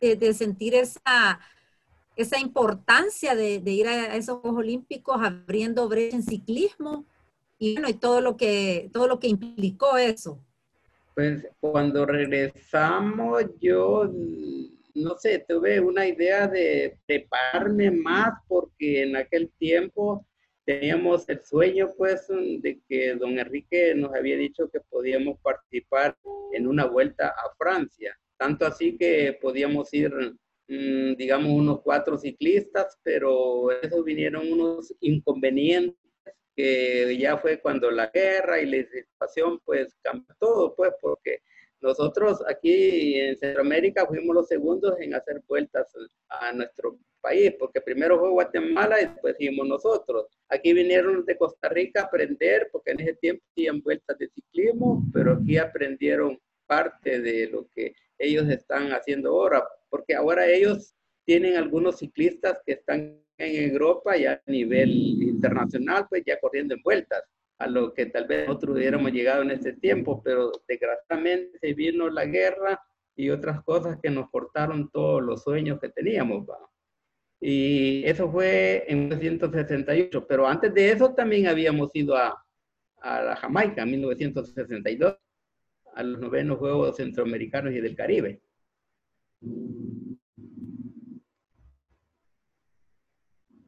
[0.00, 1.38] de sentir esa
[2.18, 7.04] esa importancia de, ir a esos Juegos Olímpicos abriendo brecha en ciclismo
[7.60, 10.40] y bueno, y todo lo que, todo lo que implicó eso.
[11.14, 14.10] Pues cuando regresamos yo,
[14.94, 20.26] no sé, tuve una idea de prepararme más porque en aquel tiempo
[20.68, 26.14] teníamos el sueño pues de que don Enrique nos había dicho que podíamos participar
[26.52, 28.14] en una vuelta a Francia.
[28.36, 30.12] Tanto así que podíamos ir
[30.68, 35.96] Mm, digamos, unos cuatro ciclistas, pero eso vinieron unos inconvenientes
[36.54, 41.40] que ya fue cuando la guerra y la situación pues cambió todo, pues porque
[41.80, 45.92] nosotros aquí en Centroamérica fuimos los segundos en hacer vueltas
[46.28, 50.26] a nuestro país, porque primero fue Guatemala y después fuimos nosotros.
[50.48, 55.04] Aquí vinieron de Costa Rica a aprender, porque en ese tiempo hacían vueltas de ciclismo,
[55.12, 61.56] pero aquí aprendieron parte de lo que ellos están haciendo ahora, porque ahora ellos tienen
[61.56, 64.90] algunos ciclistas que están en Europa ya a nivel
[65.22, 67.22] internacional, pues ya corriendo en vueltas,
[67.58, 72.08] a lo que tal vez nosotros hubiéramos llegado en ese tiempo, pero desgraciadamente se vino
[72.08, 72.80] la guerra
[73.16, 76.46] y otras cosas que nos cortaron todos los sueños que teníamos.
[77.40, 82.44] Y eso fue en 1968, pero antes de eso también habíamos ido a,
[83.00, 85.16] a la Jamaica en 1962
[85.94, 88.40] a los novenos Juegos Centroamericanos y del Caribe.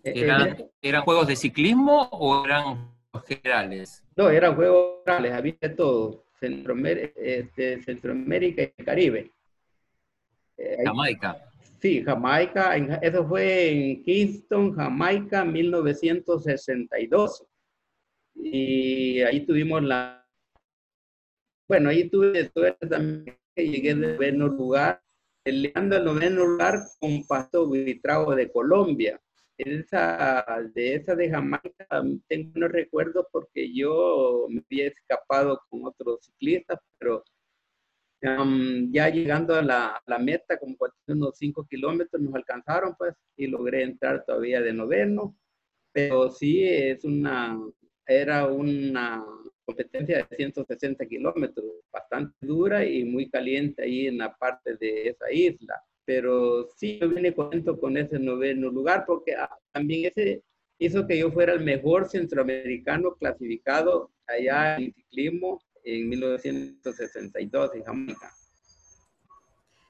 [0.05, 2.95] Eh, eh, ¿Eran, juegos ciclismo o eran
[3.27, 4.05] generales?
[4.17, 9.33] No, eran juegos generales, había de todo, Centroamérica, este, Centroamérica y el Caribe.
[10.57, 11.37] Eh, Jamaica.
[11.81, 17.47] sí, Jamaica, eso fue en Kingston, Jamaica, 1962.
[18.35, 20.27] Y ahí tuvimos la...
[21.69, 22.51] Bueno, ahí tuve
[22.89, 25.03] también que llegué de noveno lugar,
[25.43, 29.21] peleando el noveno lugar con Pasto Vitrao de Colombia.
[29.63, 30.45] Esa,
[30.75, 31.87] de esa de Jamaica
[32.29, 37.23] tengo unos recuerdos porque yo me había escapado con otros ciclistas, pero
[38.23, 40.77] ya llegando a la, la meta, como
[41.09, 45.37] unos 5 kilómetros, nos alcanzaron, pues, y logré entrar todavía de noveno.
[45.93, 47.59] Pero sí, es una,
[48.07, 49.23] era una
[49.65, 55.31] competencia de 160 kilómetros, bastante dura y muy caliente ahí en la parte de esa
[55.31, 55.83] isla.
[56.05, 60.43] Pero sí, me vine contento con ese noveno lugar porque ah, también ese
[60.79, 68.33] hizo que yo fuera el mejor centroamericano clasificado allá en ciclismo en 1962 en Jamaica.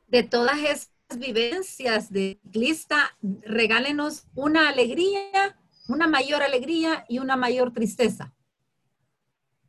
[0.08, 5.56] De todas esas vivencias de ciclista, regálenos una alegría,
[5.88, 8.34] una mayor alegría y una mayor tristeza.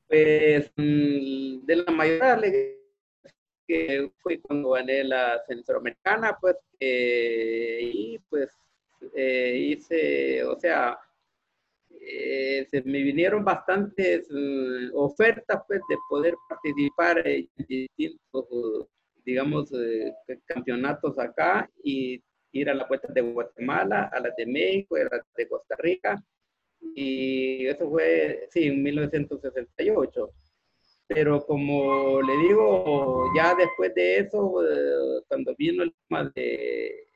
[0.08, 2.81] Pues mm, de la mayor alegría
[3.72, 8.50] que fue cuando gané la centroamericana, pues, y pues
[9.16, 11.00] eh, hice, o sea,
[11.90, 18.88] eh, se me vinieron bastantes eh, ofertas pues, de poder participar en distintos,
[19.24, 20.14] digamos, eh,
[20.46, 25.26] campeonatos acá y ir a la puerta de Guatemala, a las de México, a las
[25.38, 26.22] de Costa Rica.
[26.96, 30.30] Y eso fue, sí, en 1968.
[31.14, 34.56] Pero como le digo, ya después de eso,
[35.28, 37.08] cuando vino el tema de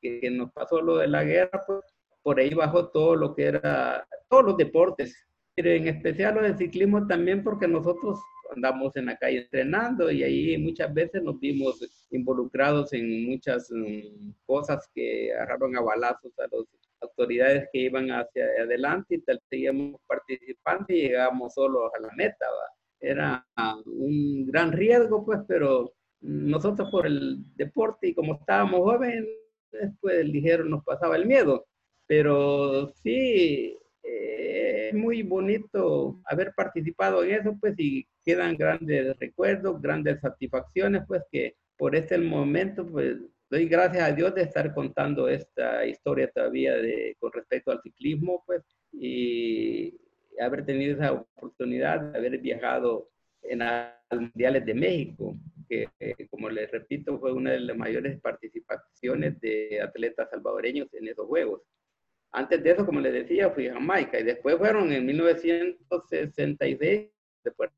[0.00, 1.80] que, que nos pasó lo de la guerra, pues
[2.22, 5.16] por ahí bajó todo lo que era, todos los deportes,
[5.54, 8.18] pero en especial los de ciclismo también porque nosotros
[8.54, 11.80] andamos en la calle entrenando y ahí muchas veces nos vimos
[12.10, 16.66] involucrados en muchas mm, cosas que agarraron a balazos a las
[17.00, 22.46] autoridades que iban hacia adelante y tal, seguíamos participando y llegamos solo a la meta.
[23.00, 23.46] Era
[23.86, 29.26] un gran riesgo, pues, pero nosotros por el deporte y como estábamos jóvenes,
[29.70, 31.66] después ligero nos pasaba el miedo.
[32.06, 39.80] Pero sí, eh, es muy bonito haber participado en eso, pues, y quedan grandes recuerdos,
[39.80, 43.16] grandes satisfacciones, pues, que por este momento, pues,
[43.50, 48.42] doy gracias a Dios de estar contando esta historia todavía de, con respecto al ciclismo,
[48.46, 49.94] pues, y
[50.40, 53.08] haber tenido esa oportunidad de haber viajado
[53.42, 55.36] en los Mundiales de México,
[55.68, 55.88] que,
[56.30, 61.62] como les repito, fue una de las mayores participaciones de atletas salvadoreños en esos Juegos.
[62.32, 67.10] Antes de eso, como les decía, fui a Jamaica y después fueron en 1966
[67.44, 67.76] de Puerto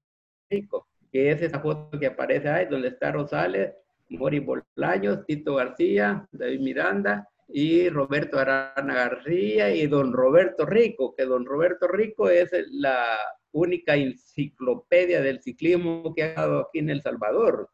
[0.51, 3.73] Rico, que es esa foto que aparece ahí, donde está Rosales,
[4.09, 11.25] Mori Bolaños, Tito García, David Miranda y Roberto Arana García y don Roberto Rico, que
[11.25, 13.19] don Roberto Rico es la
[13.53, 17.71] única enciclopedia del ciclismo que ha dado aquí en El Salvador.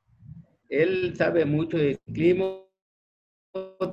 [0.68, 2.70] Él sabe mucho de ciclismo,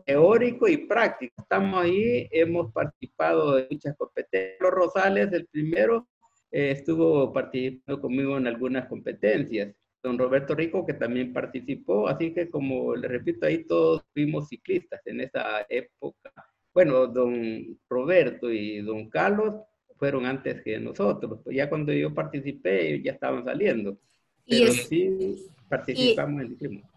[0.05, 1.33] teórico y práctico.
[1.37, 4.57] Estamos ahí, hemos participado en muchas competencias.
[4.59, 6.07] Los Rosales, el primero,
[6.51, 9.75] eh, estuvo participando conmigo en algunas competencias.
[10.03, 15.01] Don Roberto Rico, que también participó, así que como le repito, ahí todos fuimos ciclistas
[15.05, 16.31] en esa época.
[16.73, 19.55] Bueno, don Roberto y don Carlos
[19.97, 21.41] fueron antes que nosotros.
[21.51, 23.99] Ya cuando yo participé, ya estaban saliendo.
[24.47, 25.35] Pero sí
[25.69, 26.89] participamos en el ciclismo.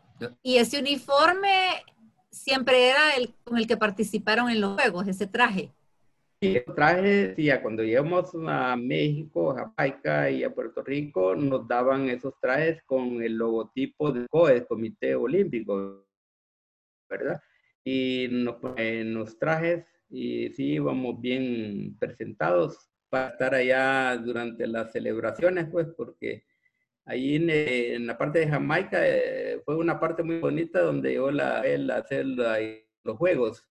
[0.42, 1.82] Y ese uniforme
[2.30, 5.70] siempre era el con el que participaron en los juegos, ese traje.
[6.44, 11.66] Sí, el traje, sí, cuando llegamos a México, a Jamaica y a Puerto Rico, nos
[11.66, 16.06] daban esos trajes con el logotipo del COE, Comité Olímpico,
[17.08, 17.40] ¿verdad?
[17.84, 24.92] Y nos, en los trajes, y sí íbamos bien presentados para estar allá durante las
[24.92, 26.44] celebraciones, pues, porque
[27.06, 31.60] Ahí en, la parte de Jamaica eh, fue una parte muy bonita donde yo la
[31.60, 33.68] él hacer los juegos.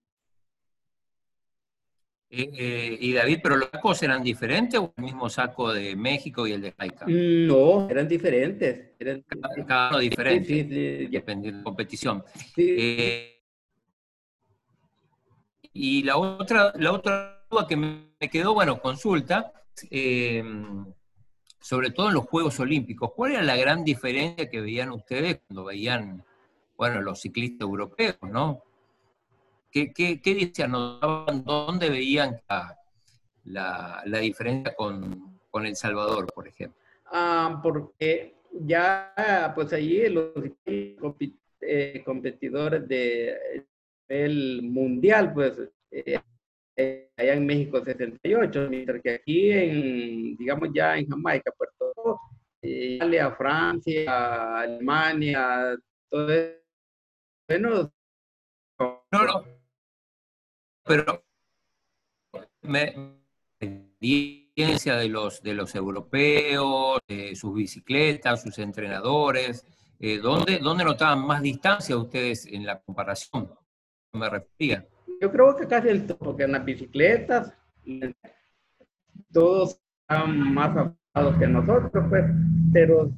[2.36, 6.54] Eh, y David, ¿pero los sacos eran diferentes o el mismo saco de México y
[6.54, 7.06] el de Jamaica?
[7.08, 8.94] No, eran diferentes.
[8.98, 9.24] Eran,
[9.68, 12.24] cada, uno diferente, sí, sí, dependiendo de la competición.
[12.58, 13.40] Eh,
[15.74, 19.54] y la otra, la otra duda que me quedó, bueno, consulta,
[21.60, 23.12] sobre todo en los Juegos Olímpicos.
[23.16, 26.24] ¿Cuál era la gran diferencia que veían ustedes cuando veían,
[26.78, 28.64] bueno, los ciclistas europeos, ¿no?
[29.74, 30.51] ¿Qué, qué, qué
[31.45, 32.39] ¿Dónde veían
[33.45, 36.80] la, la, diferencia con, con, El Salvador, por ejemplo?
[37.07, 40.32] Ah, porque ya, pues allí los
[40.67, 43.65] eh, competidores de
[44.07, 45.59] nivel mundial, pues
[45.89, 46.19] eh,
[46.76, 52.21] eh, allá en México 68, mientras que aquí en, digamos ya en Jamaica, Puerto Rico,
[52.61, 55.76] Italia, Francia, Alemania,
[56.09, 56.59] todo eso,
[57.47, 57.91] bueno,
[58.80, 59.62] no, no,
[60.86, 61.24] pero
[62.62, 62.94] me,
[63.60, 69.66] experiencia de los, de los europeos, de sus bicicletas, sus entrenadores,
[70.00, 73.50] eh, ¿dónde, ¿dónde notaban más distancia ustedes en la comparación?
[74.14, 74.86] Me refería.
[75.22, 77.54] Yo creo que casi el todo, porque en las bicicletas
[79.32, 82.26] todos están más avanzados que nosotros, pues,
[82.72, 83.12] pero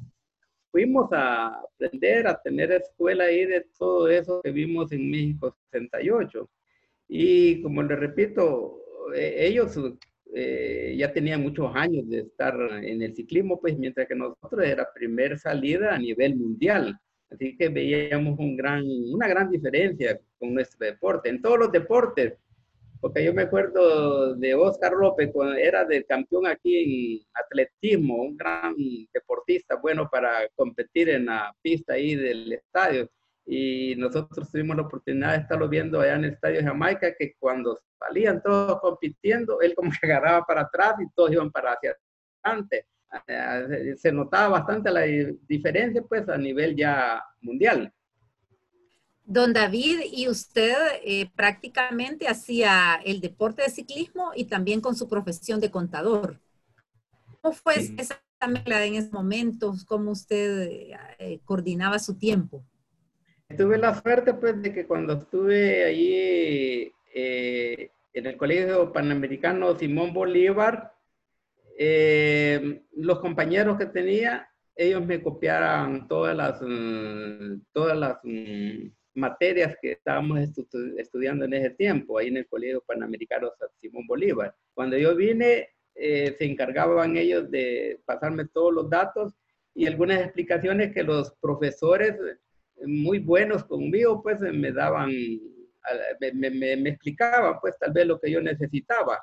[0.70, 6.48] fuimos a aprender a tener escuela ahí de todo eso que vimos en México 68.
[7.08, 8.80] Y como le repito,
[9.14, 9.78] e, ellos
[10.34, 14.92] eh, ya tenían muchos años de estar en el ciclismo, pues mientras que nosotros era
[14.92, 16.98] primer salida a nivel mundial.
[17.30, 21.28] Así que veíamos un gran, una gran diferencia con nuestro deporte.
[21.28, 22.34] En todos los deportes,
[23.00, 28.36] porque yo me acuerdo de Oscar López, cuando era del campeón aquí en atletismo, un
[28.36, 28.74] gran
[29.12, 33.08] deportista bueno para competir en la pista ahí del estadio
[33.46, 37.80] y nosotros tuvimos la oportunidad de estarlo viendo allá en el Estadio Jamaica, que cuando
[37.96, 41.96] salían todos compitiendo, él como que agarraba para atrás y todos iban para hacia
[42.42, 42.86] adelante.
[43.28, 45.02] Eh, se notaba bastante la
[45.48, 47.92] diferencia pues a nivel ya mundial.
[49.24, 50.74] Don David, y usted
[51.04, 56.40] eh, prácticamente hacía el deporte de ciclismo y también con su profesión de contador.
[57.40, 59.84] ¿Cómo fue esa mezcla en esos momentos?
[59.84, 60.68] ¿Cómo usted
[61.18, 62.64] eh, coordinaba su tiempo?
[63.54, 70.12] Tuve la suerte pues de que cuando estuve allí eh, en el Colegio Panamericano Simón
[70.12, 70.92] Bolívar,
[71.78, 79.76] eh, los compañeros que tenía, ellos me copiaran todas las, mm, todas las mm, materias
[79.80, 80.40] que estábamos
[80.98, 84.54] estudiando en ese tiempo, ahí en el Colegio Panamericano Simón Bolívar.
[84.74, 89.34] Cuando yo vine, eh, se encargaban ellos de pasarme todos los datos
[89.72, 92.16] y algunas explicaciones que los profesores
[92.84, 95.10] muy buenos conmigo, pues me daban,
[96.20, 99.22] me, me, explicaban pues tal vez lo que yo necesitaba.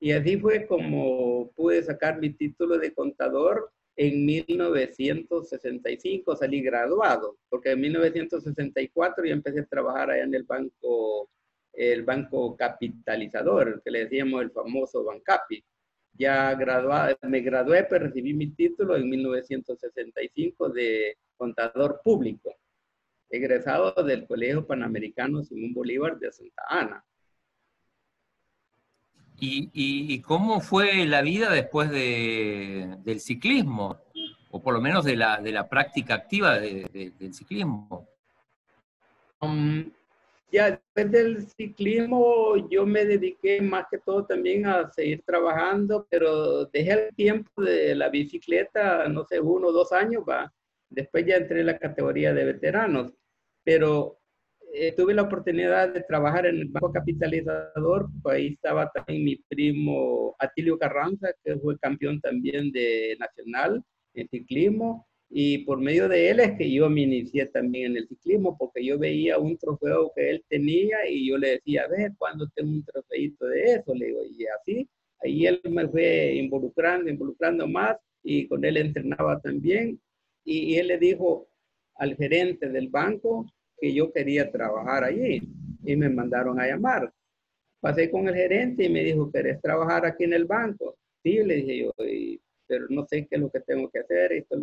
[0.00, 7.72] Y así fue como pude sacar mi título de contador en 1965, salí graduado, porque
[7.72, 11.30] en 1964 yo empecé a trabajar allá en el banco,
[11.72, 15.64] el banco capitalizador, que le decíamos el famoso Bancapi.
[16.14, 22.54] Ya graduado, me gradué, pero recibí mi título en 1965 de contador público
[23.32, 27.04] egresado del Colegio Panamericano Simón Bolívar de Santa Ana.
[29.40, 33.98] ¿Y, y, cómo fue la vida después de, del ciclismo?
[34.52, 38.06] O por lo menos de la, de la práctica activa de, del ciclismo.
[39.40, 39.90] Um,
[40.52, 46.66] ya después del ciclismo yo me dediqué más que todo también a seguir trabajando, pero
[46.66, 50.52] dejé el tiempo de la bicicleta, no sé, uno o dos años, va.
[50.88, 53.12] Después ya entré en la categoría de veteranos
[53.64, 54.18] pero
[54.74, 59.36] eh, tuve la oportunidad de trabajar en el Banco Capitalizador, pues ahí estaba también mi
[59.48, 63.84] primo Atilio Carranza, que fue campeón también de nacional
[64.14, 68.08] en ciclismo, y por medio de él es que yo me inicié también en el
[68.08, 72.12] ciclismo, porque yo veía un trofeo que él tenía y yo le decía, a ver,
[72.18, 73.94] ¿cuándo tengo un trofeito de eso?
[73.94, 74.88] Le digo, y así,
[75.20, 80.00] ahí él me fue involucrando, involucrando más, y con él entrenaba también,
[80.44, 81.48] y él le dijo,
[81.96, 83.46] al gerente del banco
[83.80, 85.42] que yo quería trabajar allí
[85.84, 87.12] y me mandaron a llamar.
[87.80, 90.96] Pasé con el gerente y me dijo, ¿querés trabajar aquí en el banco?
[91.22, 91.92] Sí, le dije yo,
[92.66, 94.32] pero no sé qué es lo que tengo que hacer.
[94.32, 94.56] Esto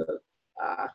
[0.57, 0.93] ah,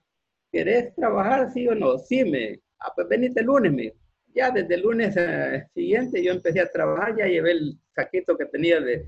[0.51, 1.99] ¿Querés trabajar, sí o no?
[1.99, 2.61] Sí, me.
[2.81, 3.93] Ah, pues venite el lunes, me.
[4.35, 8.47] Ya desde el lunes eh, siguiente yo empecé a trabajar, ya llevé el saquito que
[8.47, 9.05] tenía de,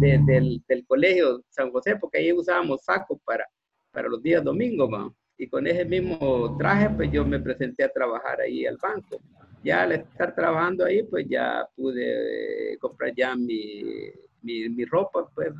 [0.00, 3.44] del, del, colegio San José, porque ahí usábamos sacos para,
[3.90, 5.16] para los días domingos, ¿no?
[5.38, 9.20] Y con ese mismo traje, pues yo me presenté a trabajar ahí al banco.
[9.62, 14.10] Ya al estar trabajando ahí, pues ya pude eh, comprar ya mi,
[14.42, 15.52] mi, ropa, pues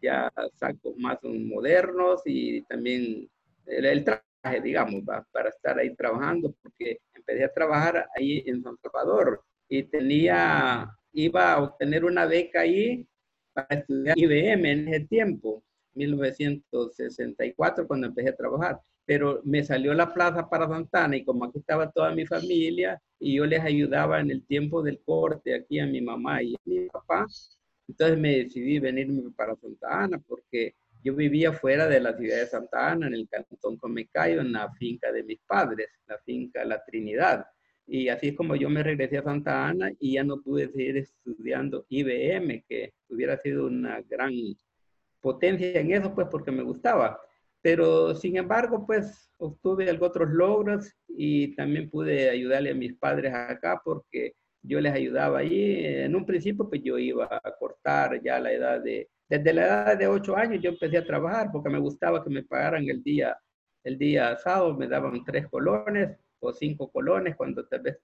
[0.00, 3.28] ya saco más modernos y también
[3.66, 9.42] el, traje, digamos, para estar ahí trabajando, porque empecé a trabajar ahí en San Salvador
[9.68, 13.06] y tenía, iba a obtener una beca ahí
[13.52, 15.64] para estudiar IBM en ese tiempo,
[15.94, 21.58] 1964, cuando empecé a trabajar pero me salió la plaza para Santana y como aquí
[21.58, 25.86] estaba toda mi familia y yo les ayudaba en el tiempo del corte aquí a
[25.86, 27.26] mi mamá y a mi papá,
[27.86, 30.74] entonces me decidí venirme para Santa Ana porque
[31.04, 34.72] yo vivía fuera de la ciudad de Santa Ana, en el cantón Comecayo, en la
[34.72, 37.44] finca de mis padres, la finca La Trinidad.
[37.86, 40.96] Y así es como yo me regresé a Santa Ana y ya no pude seguir
[40.96, 44.32] estudiando IBM, que hubiera sido una gran
[45.20, 47.20] potencia en eso, pues porque me gustaba.
[47.64, 53.80] Pero sin embargo, pues obtuve otros logros y también pude ayudarle a mis padres acá
[53.82, 55.82] porque yo les ayudaba ahí.
[55.82, 59.98] En un principio, pues yo iba a cortar ya la edad de, desde la edad
[59.98, 63.34] de 8 años yo empecé a trabajar porque me gustaba que me pagaran el día,
[63.82, 67.98] el día sábado, me daban tres colones o cinco colones cuando tal vez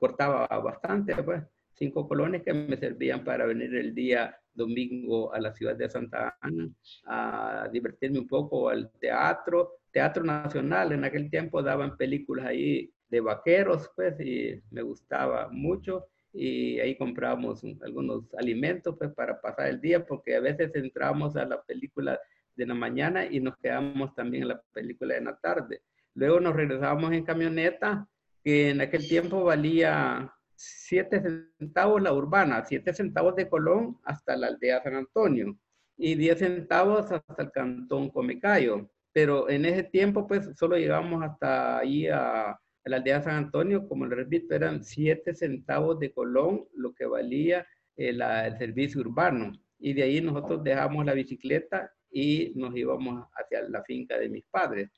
[0.00, 5.52] cortaba bastante, pues cinco colones que me servían para venir el día domingo a la
[5.52, 6.68] ciudad de Santa Ana
[7.06, 10.92] a divertirme un poco al teatro, teatro nacional.
[10.92, 16.06] En aquel tiempo daban películas ahí de vaqueros, pues, y me gustaba mucho.
[16.32, 21.44] Y ahí comprábamos algunos alimentos, pues, para pasar el día, porque a veces entramos a
[21.44, 22.18] la película
[22.54, 25.82] de la mañana y nos quedamos también en la película de la tarde.
[26.14, 28.06] Luego nos regresábamos en camioneta,
[28.44, 31.22] que en aquel tiempo valía 7
[31.58, 35.56] centavos la urbana, 7 centavos de Colón hasta la aldea San Antonio
[35.96, 38.90] y 10 centavos hasta el cantón Comecayo.
[39.12, 44.06] Pero en ese tiempo, pues, solo llegamos hasta ahí a, la aldea San Antonio, como
[44.06, 49.52] le repito, eran 7 centavos de Colón lo que valía el, el servicio urbano.
[49.78, 54.44] Y de ahí nosotros dejamos la bicicleta y nos íbamos hacia la finca de mis
[54.50, 54.90] padres.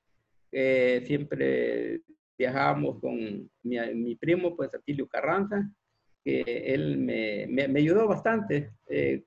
[0.51, 2.03] Eh, siempre
[2.43, 3.17] viajábamos con
[3.63, 5.71] mi, mi, primo, pues Atilio Carranza,
[6.25, 6.43] que
[6.75, 9.23] él me, me, ayudó bastante eh,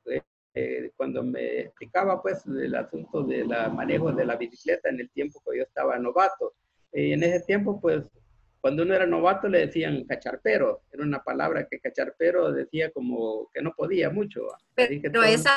[0.54, 5.42] eh, cuando me explicaba pues el asunto del manejo de la bicicleta en el tiempo
[5.46, 6.54] que yo estaba novato.
[6.92, 8.04] Y en ese tiempo pues
[8.60, 13.62] cuando uno era novato le decían cacharpero, era una palabra que cacharpero decía como que
[13.62, 14.42] no podía mucho.
[14.74, 15.52] Pero, esa,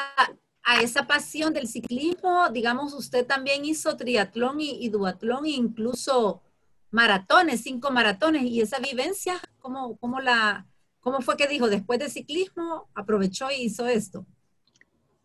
[0.62, 6.42] a esa pasión del ciclismo, digamos, usted también hizo triatlón y, duatlón e incluso
[6.91, 10.66] maratones, cinco maratones, y esa vivencia, ¿cómo, cómo, la,
[11.01, 14.26] ¿cómo fue que dijo, después de ciclismo, aprovechó y hizo esto?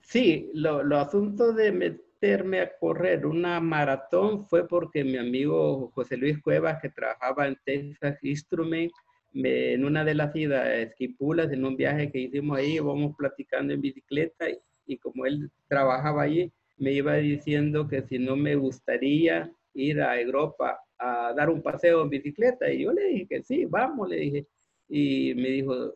[0.02, 6.18] Sí, lo, lo asunto de meterme a correr una maratón fue porque mi amigo José
[6.18, 8.92] Luis Cuevas, que trabajaba en Texas Instrument,
[9.32, 13.16] me, en una de las idas a Esquipulas, en un viaje que hicimos ahí, vamos
[13.18, 14.46] platicando en bicicleta
[14.86, 20.20] y como él trabajaba allí, me iba diciendo que si no me gustaría ir a
[20.20, 22.72] Europa a dar un paseo en bicicleta.
[22.72, 24.48] Y yo le dije que sí, vamos, le dije.
[24.88, 25.94] Y me dijo,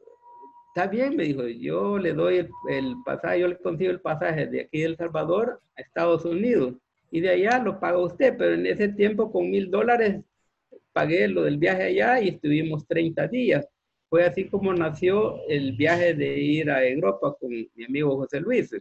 [0.70, 4.62] está bien, me dijo, yo le doy el, pasaje, yo le consigo el pasaje de
[4.62, 6.76] aquí de El Salvador a Estados Unidos.
[7.10, 10.22] Y de allá lo paga usted, pero en ese tiempo con mil dólares
[10.92, 13.66] pagué lo del viaje allá y estuvimos 30 días.
[14.10, 18.76] Fue así como nació el viaje de ir a Europa con mi amigo José Luis.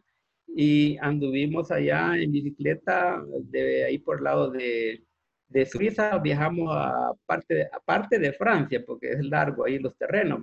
[0.49, 5.03] Y anduvimos allá en bicicleta de ahí por el lado de,
[5.49, 10.41] de Suiza, viajamos a parte, de, parte de Francia, porque es largo ahí los terrenos,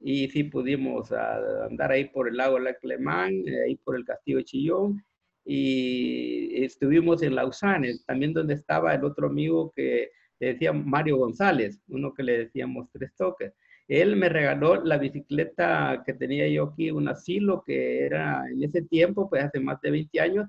[0.00, 3.32] y sí pudimos andar ahí por el lago La Clemán,
[3.64, 5.04] ahí por el castillo de Chillón,
[5.44, 12.12] y estuvimos en Lausanne, también donde estaba el otro amigo que decía Mario González, uno
[12.14, 13.52] que le decíamos tres toques.
[13.88, 18.82] Él me regaló la bicicleta que tenía yo aquí, un asilo, que era en ese
[18.82, 20.48] tiempo, pues hace más de 20 años,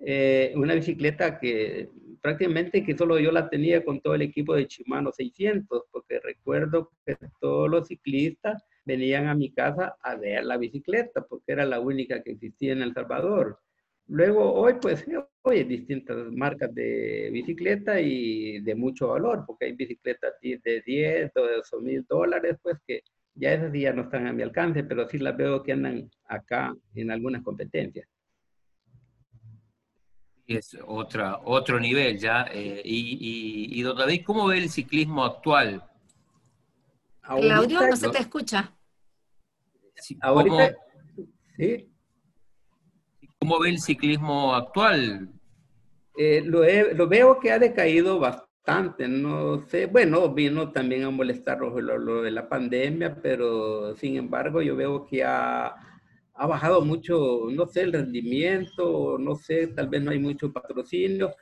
[0.00, 1.90] eh, una bicicleta que
[2.20, 6.90] prácticamente que solo yo la tenía con todo el equipo de Shimano 600, porque recuerdo
[7.06, 11.80] que todos los ciclistas venían a mi casa a ver la bicicleta, porque era la
[11.80, 13.58] única que existía en El Salvador.
[14.06, 15.04] Luego, hoy, pues,
[15.42, 21.32] hoy hay distintas marcas de bicicleta y de mucho valor, porque hay bicicletas de 10
[21.36, 23.02] o mil dólares, pues, que
[23.34, 26.74] ya esas ya no están a mi alcance, pero sí las veo que andan acá
[26.94, 28.08] en algunas competencias.
[30.48, 32.48] Es otra, otro nivel ya.
[32.50, 35.84] Eh, y, y, don David, ¿cómo ve el ciclismo actual?
[37.20, 38.72] Claudio, no se te escucha.
[40.22, 40.74] Ahorita,
[41.54, 41.92] ¿sí?
[43.38, 45.28] ¿Cómo ve el ciclismo actual?
[46.16, 52.22] Eh, lo, veo que ha decaído bastante, no sé, bueno, vino también a molestar lo,
[52.22, 55.76] de la pandemia, pero sin embargo yo veo que ha,
[56.38, 61.34] ha bajado mucho, no sé, el rendimiento, no sé, tal vez no hay mucho patrocinio,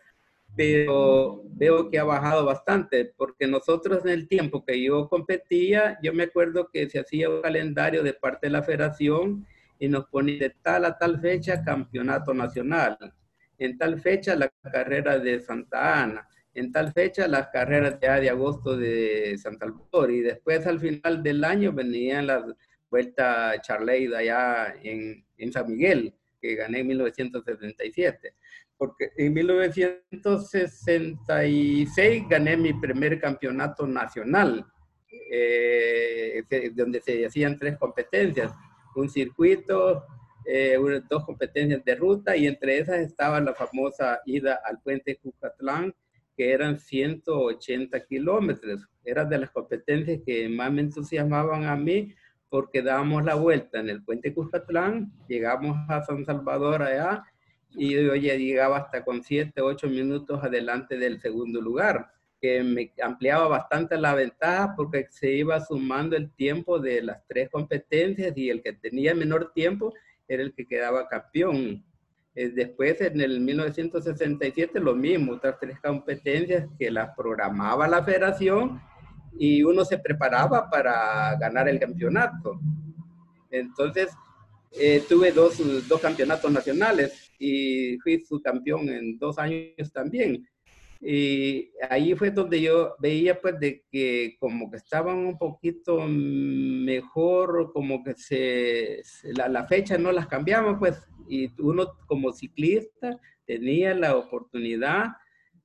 [0.57, 6.15] pero veo que ha bajado bastante, porque nosotros en el tiempo que yo competía, yo
[6.15, 9.47] me acuerdo que se hacía un calendario de parte de la federación
[9.79, 12.97] y nos ponía de tal a tal fecha campeonato nacional,
[13.59, 18.31] en tal fecha la carrera de Santa Ana, en tal fecha las carreras ya de
[18.31, 22.45] agosto de Santa Salvador y después al final del año venían las
[22.91, 28.35] vueltas Charley allá en, en San Miguel, que gané en 1977
[28.79, 34.67] porque en 1966 gané mi primer campeonato nacional
[35.31, 36.43] eh,
[36.75, 38.53] donde se hacían tres competencias,
[38.95, 40.05] un circuito,
[40.45, 40.79] eh,
[41.09, 45.95] dos competencias de ruta y entre esas estaba la famosa ida al puente Cucatlán,
[46.37, 48.87] que eran 180 kilómetros.
[49.05, 52.15] Era de las competencias que más me entusiasmaban a mí
[52.49, 57.25] porque dábamos la vuelta en el puente Cuscatlán, llegamos a San Salvador allá
[57.71, 62.93] y yo ya llegaba hasta con 7, 8 minutos adelante del segundo lugar, que me
[63.03, 68.51] ampliaba bastante la ventaja porque se iba sumando el tiempo de las tres competencias y
[68.51, 69.93] el que tenía menor tiempo
[70.29, 71.85] era el que quedaba campeón.
[72.35, 78.81] Eh, después, en el 1967, lo mismo, otras tres competencias que las programaba la federación
[79.39, 82.61] y uno se preparaba para ganar el campeonato.
[83.51, 84.11] Entonces,
[84.73, 90.47] eh, tuve dos, dos, campeonatos nacionales y fui subcampeón en dos años también.
[91.01, 97.71] Y ahí fue donde yo veía pues de que como que estaban un poquito mejor,
[97.73, 99.03] como que se,
[99.35, 105.09] la, la fecha no las cambiaban pues, y uno como ciclista tenía la oportunidad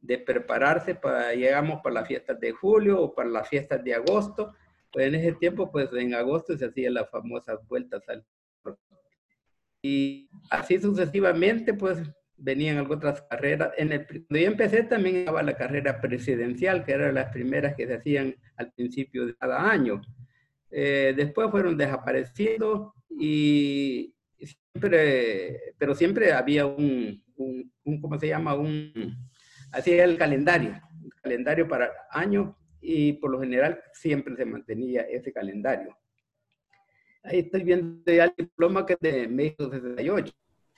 [0.02, 4.54] de prepararse para, llegamos para las fiestas de julio o para las fiestas de agosto.
[4.92, 8.26] Pues en ese tiempo, pues en agosto se hacían las famosas vueltas al...
[9.84, 12.00] Y así sucesivamente, pues
[12.36, 13.72] venían otras carreras.
[13.78, 17.88] En el, cuando yo empecé también estaba la carrera presidencial, que eran las primeras que
[17.88, 20.02] se hacían al principio de cada año.
[20.70, 28.56] Eh, después fueron desapareciendo y siempre, pero siempre había un, un, un ¿cómo se llama?
[28.56, 29.31] Un,
[29.74, 35.32] Era el calendario, el calendario para año y por lo general siempre se mantenía ese
[35.32, 35.98] calendario.
[37.24, 40.34] Ahí estoy viendo ya el diploma que es de México 68.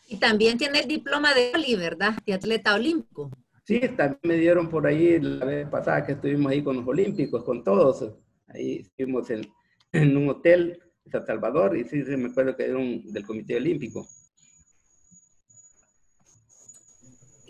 [0.10, 2.16] Y también tiene el diploma de Oli, ¿verdad?
[2.26, 3.32] De atleta olímpico.
[3.64, 7.44] Sí, también me dieron por ahí la vez pasada que estuvimos ahí con los olímpicos,
[7.44, 8.14] con todos.
[8.48, 9.48] Ahí estuvimos en,
[9.94, 13.26] en un hotel en San Salvador y sí, sí me acuerdo que era un, del
[13.26, 14.06] Comité Olímpico.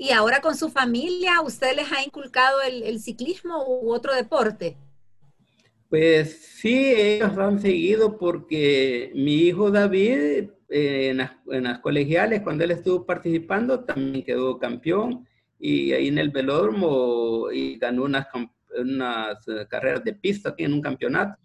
[0.03, 4.75] Y ahora con su familia, ¿usted les ha inculcado el, ciclismo u otro deporte?
[5.87, 12.71] Pues sí, ellos han seguido porque mi hijo David eh, en, las, colegiales, cuando él
[12.71, 15.25] estuvo participando, también quedó campeón
[15.57, 18.27] y ahí en el velódromo y ganó unas,
[18.77, 21.37] unas eh, carreras de pista aquí en un campeonato.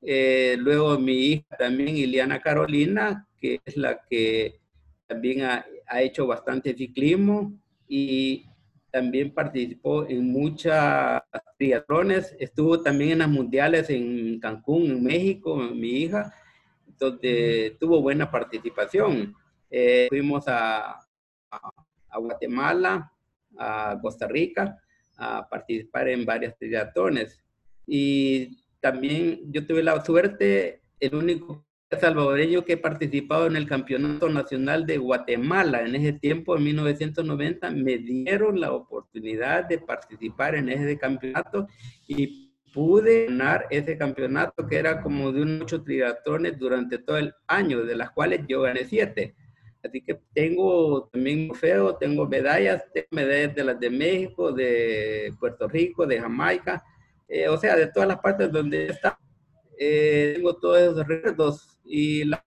[0.00, 4.58] Eh, luego mi hija también, Iliana Carolina, que es la que
[5.06, 5.42] también
[5.86, 7.52] ha, hecho bastante ciclismo
[7.88, 8.46] y
[8.90, 11.22] también participó en muchas
[11.58, 12.36] triatlones.
[12.38, 16.32] Estuvo también en las mundiales en Cancún, en México, mi hija,
[16.98, 19.34] donde tuvo buena participación.
[19.70, 21.00] Eh, fuimos a,
[21.50, 23.10] a, Guatemala,
[23.58, 24.78] a Costa Rica,
[25.16, 27.42] a participar en varias triatlones.
[27.86, 31.64] Y también yo tuve la suerte, el único
[31.98, 35.82] salvadoreño que he participado en el Campeonato Nacional de Guatemala.
[35.82, 41.66] En ese tiempo, en 1990, me dieron la oportunidad de participar en ese campeonato
[42.06, 47.32] y pude ganar ese campeonato que era como de unos ocho triatones durante todo el
[47.46, 49.34] año, de las cuales yo gané siete.
[49.82, 55.68] Así que tengo también trofeos, tengo medallas, tengo medallas de las de México, de Puerto
[55.68, 56.82] Rico, de Jamaica,
[57.28, 59.18] eh, o sea, de todas las partes donde está.
[59.84, 62.46] Eh, tengo todos esos recuerdos y la,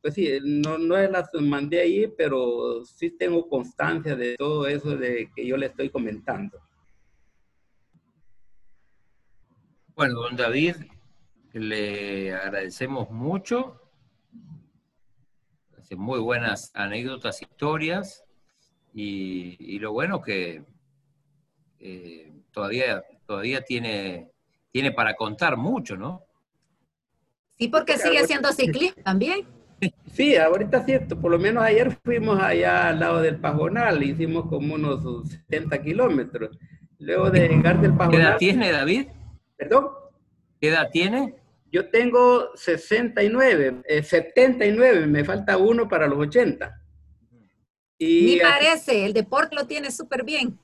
[0.00, 5.32] pues sí, no, no las mandé ahí, pero sí tengo constancia de todo eso de
[5.34, 6.60] que yo le estoy comentando.
[9.96, 10.76] Bueno, don David,
[11.54, 13.82] le agradecemos mucho.
[15.76, 18.24] Hace muy buenas anécdotas, historias.
[18.94, 20.64] Y, y lo bueno que
[21.80, 24.30] eh, todavía, todavía tiene,
[24.70, 26.27] tiene para contar mucho, ¿no?
[27.58, 29.46] Sí, porque sigue siendo ciclista también.
[30.12, 31.20] Sí, ahorita cierto.
[31.20, 36.58] Por lo menos ayer fuimos allá al lado del Pajonal, hicimos como unos 70 kilómetros.
[36.98, 38.10] Luego de llegar del Pajonal...
[38.10, 39.06] ¿Qué edad tiene, David?
[39.56, 39.90] ¿Perdón?
[40.60, 41.36] ¿Qué edad tiene?
[41.70, 46.82] Yo tengo 69, 79, eh, me falta uno para los 80.
[47.98, 50.58] Y Ni parece, el deporte lo tiene súper bien.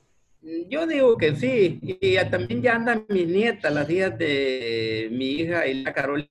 [0.69, 5.67] Yo digo que sí, y también ya andan mis nietas, las hijas de mi hija
[5.67, 6.29] y la Carolina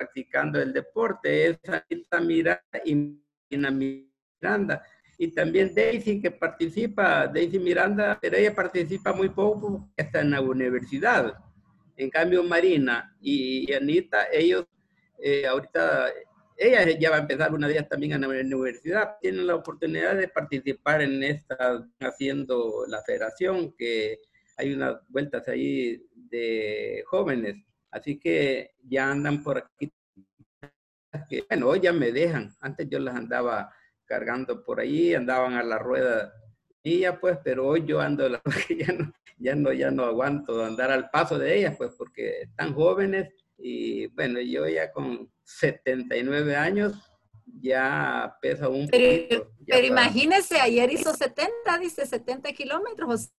[0.00, 3.20] practicando el deporte, es Anita Miranda y
[3.50, 4.82] Miranda.
[5.18, 10.40] Y también Daisy que participa, Daisy Miranda, pero ella participa muy poco, está en la
[10.40, 11.34] universidad.
[11.96, 14.66] En cambio, Marina y Anita, ellos
[15.18, 16.08] eh, ahorita,
[16.56, 20.28] ella ya va a empezar una día también en la universidad, tienen la oportunidad de
[20.28, 24.18] participar en esta, haciendo la federación, que
[24.56, 27.56] hay unas vueltas ahí de jóvenes.
[27.90, 29.92] Así que ya andan por aquí.
[31.48, 32.54] bueno, hoy ya me dejan.
[32.60, 33.72] Antes yo las andaba
[34.04, 36.32] cargando por ahí, andaban a la rueda
[36.82, 38.40] y ya pues, pero hoy yo ando, la,
[38.78, 42.74] ya no, ya no, ya no aguanto andar al paso de ellas, pues porque están
[42.74, 46.94] jóvenes y bueno, yo ya con 79 años
[47.60, 53.30] ya pesa un pero, Pero imagínese, ayer hizo 70, dice 70 kilómetros, o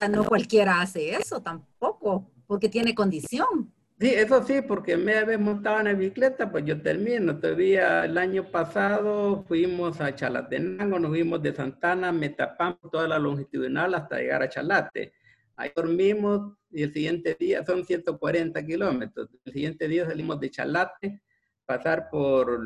[0.00, 3.73] sea, no cualquiera hace eso tampoco, porque tiene condición.
[4.00, 7.38] Sí, eso sí, porque me había montado en la bicicleta, pues yo termino.
[7.38, 13.94] Todavía el año pasado fuimos a Chalatenango, nos fuimos de Santana, Metapán, toda la longitudinal
[13.94, 15.12] hasta llegar a Chalate.
[15.56, 19.28] Ahí dormimos y el siguiente día son 140 kilómetros.
[19.44, 21.22] El siguiente día salimos de Chalate,
[21.64, 22.60] pasar por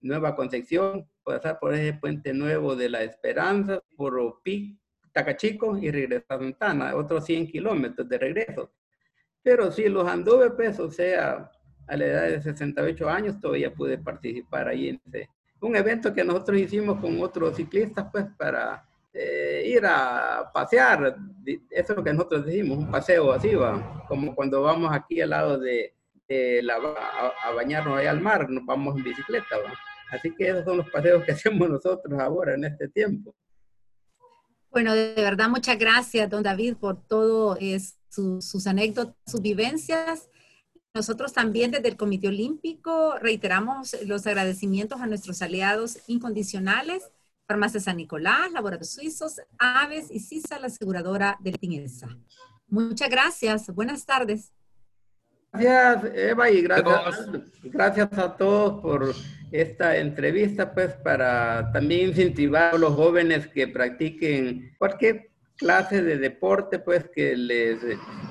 [0.00, 4.80] Nueva Concepción, pasar por ese puente nuevo de la Esperanza, por Opi,
[5.12, 8.72] Tacachico y regresar a Santana, otros 100 kilómetros de regreso.
[9.46, 11.52] Pero si los anduve, pues, o sea,
[11.86, 15.30] a la edad de 68 años todavía pude participar ahí en ese,
[15.60, 18.84] un evento que nosotros hicimos con otros ciclistas, pues, para
[19.14, 21.16] eh, ir a pasear.
[21.70, 25.30] Eso es lo que nosotros decimos, un paseo así, va, como cuando vamos aquí al
[25.30, 25.94] lado de,
[26.64, 26.74] la,
[27.44, 29.72] a, bañarnos ahí al mar, nos vamos en bicicleta, va.
[30.10, 33.32] Así que esos son los paseos que hacemos nosotros ahora en este tiempo.
[34.70, 40.28] Bueno, de verdad, muchas gracias, don David, por todo es, sus anécdotas, sus vivencias.
[40.94, 47.10] Nosotros también desde el Comité Olímpico reiteramos los agradecimientos a nuestros aliados incondicionales,
[47.46, 52.08] Farmacia San Nicolás, Laboratorios Suizos, Aves y CISA, la aseguradora del TINESA.
[52.68, 53.66] Muchas gracias.
[53.74, 54.55] Buenas tardes.
[55.52, 57.28] Gracias, Eva, y gracias,
[57.62, 59.14] gracias a todos por
[59.52, 66.78] esta entrevista, pues, para también incentivar a los jóvenes que practiquen cualquier clase de deporte,
[66.78, 67.78] pues, que les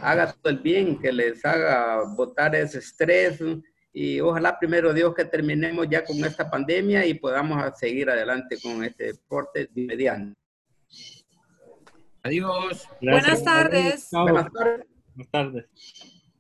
[0.02, 3.40] haga todo el bien, que les haga botar ese estrés,
[3.92, 8.84] y ojalá primero Dios que terminemos ya con esta pandemia y podamos seguir adelante con
[8.84, 10.36] este deporte mediano.
[12.22, 12.88] Adiós.
[13.02, 14.10] Buenas tardes.
[14.12, 14.86] Buenas tardes.
[15.16, 16.12] Buenas tardes.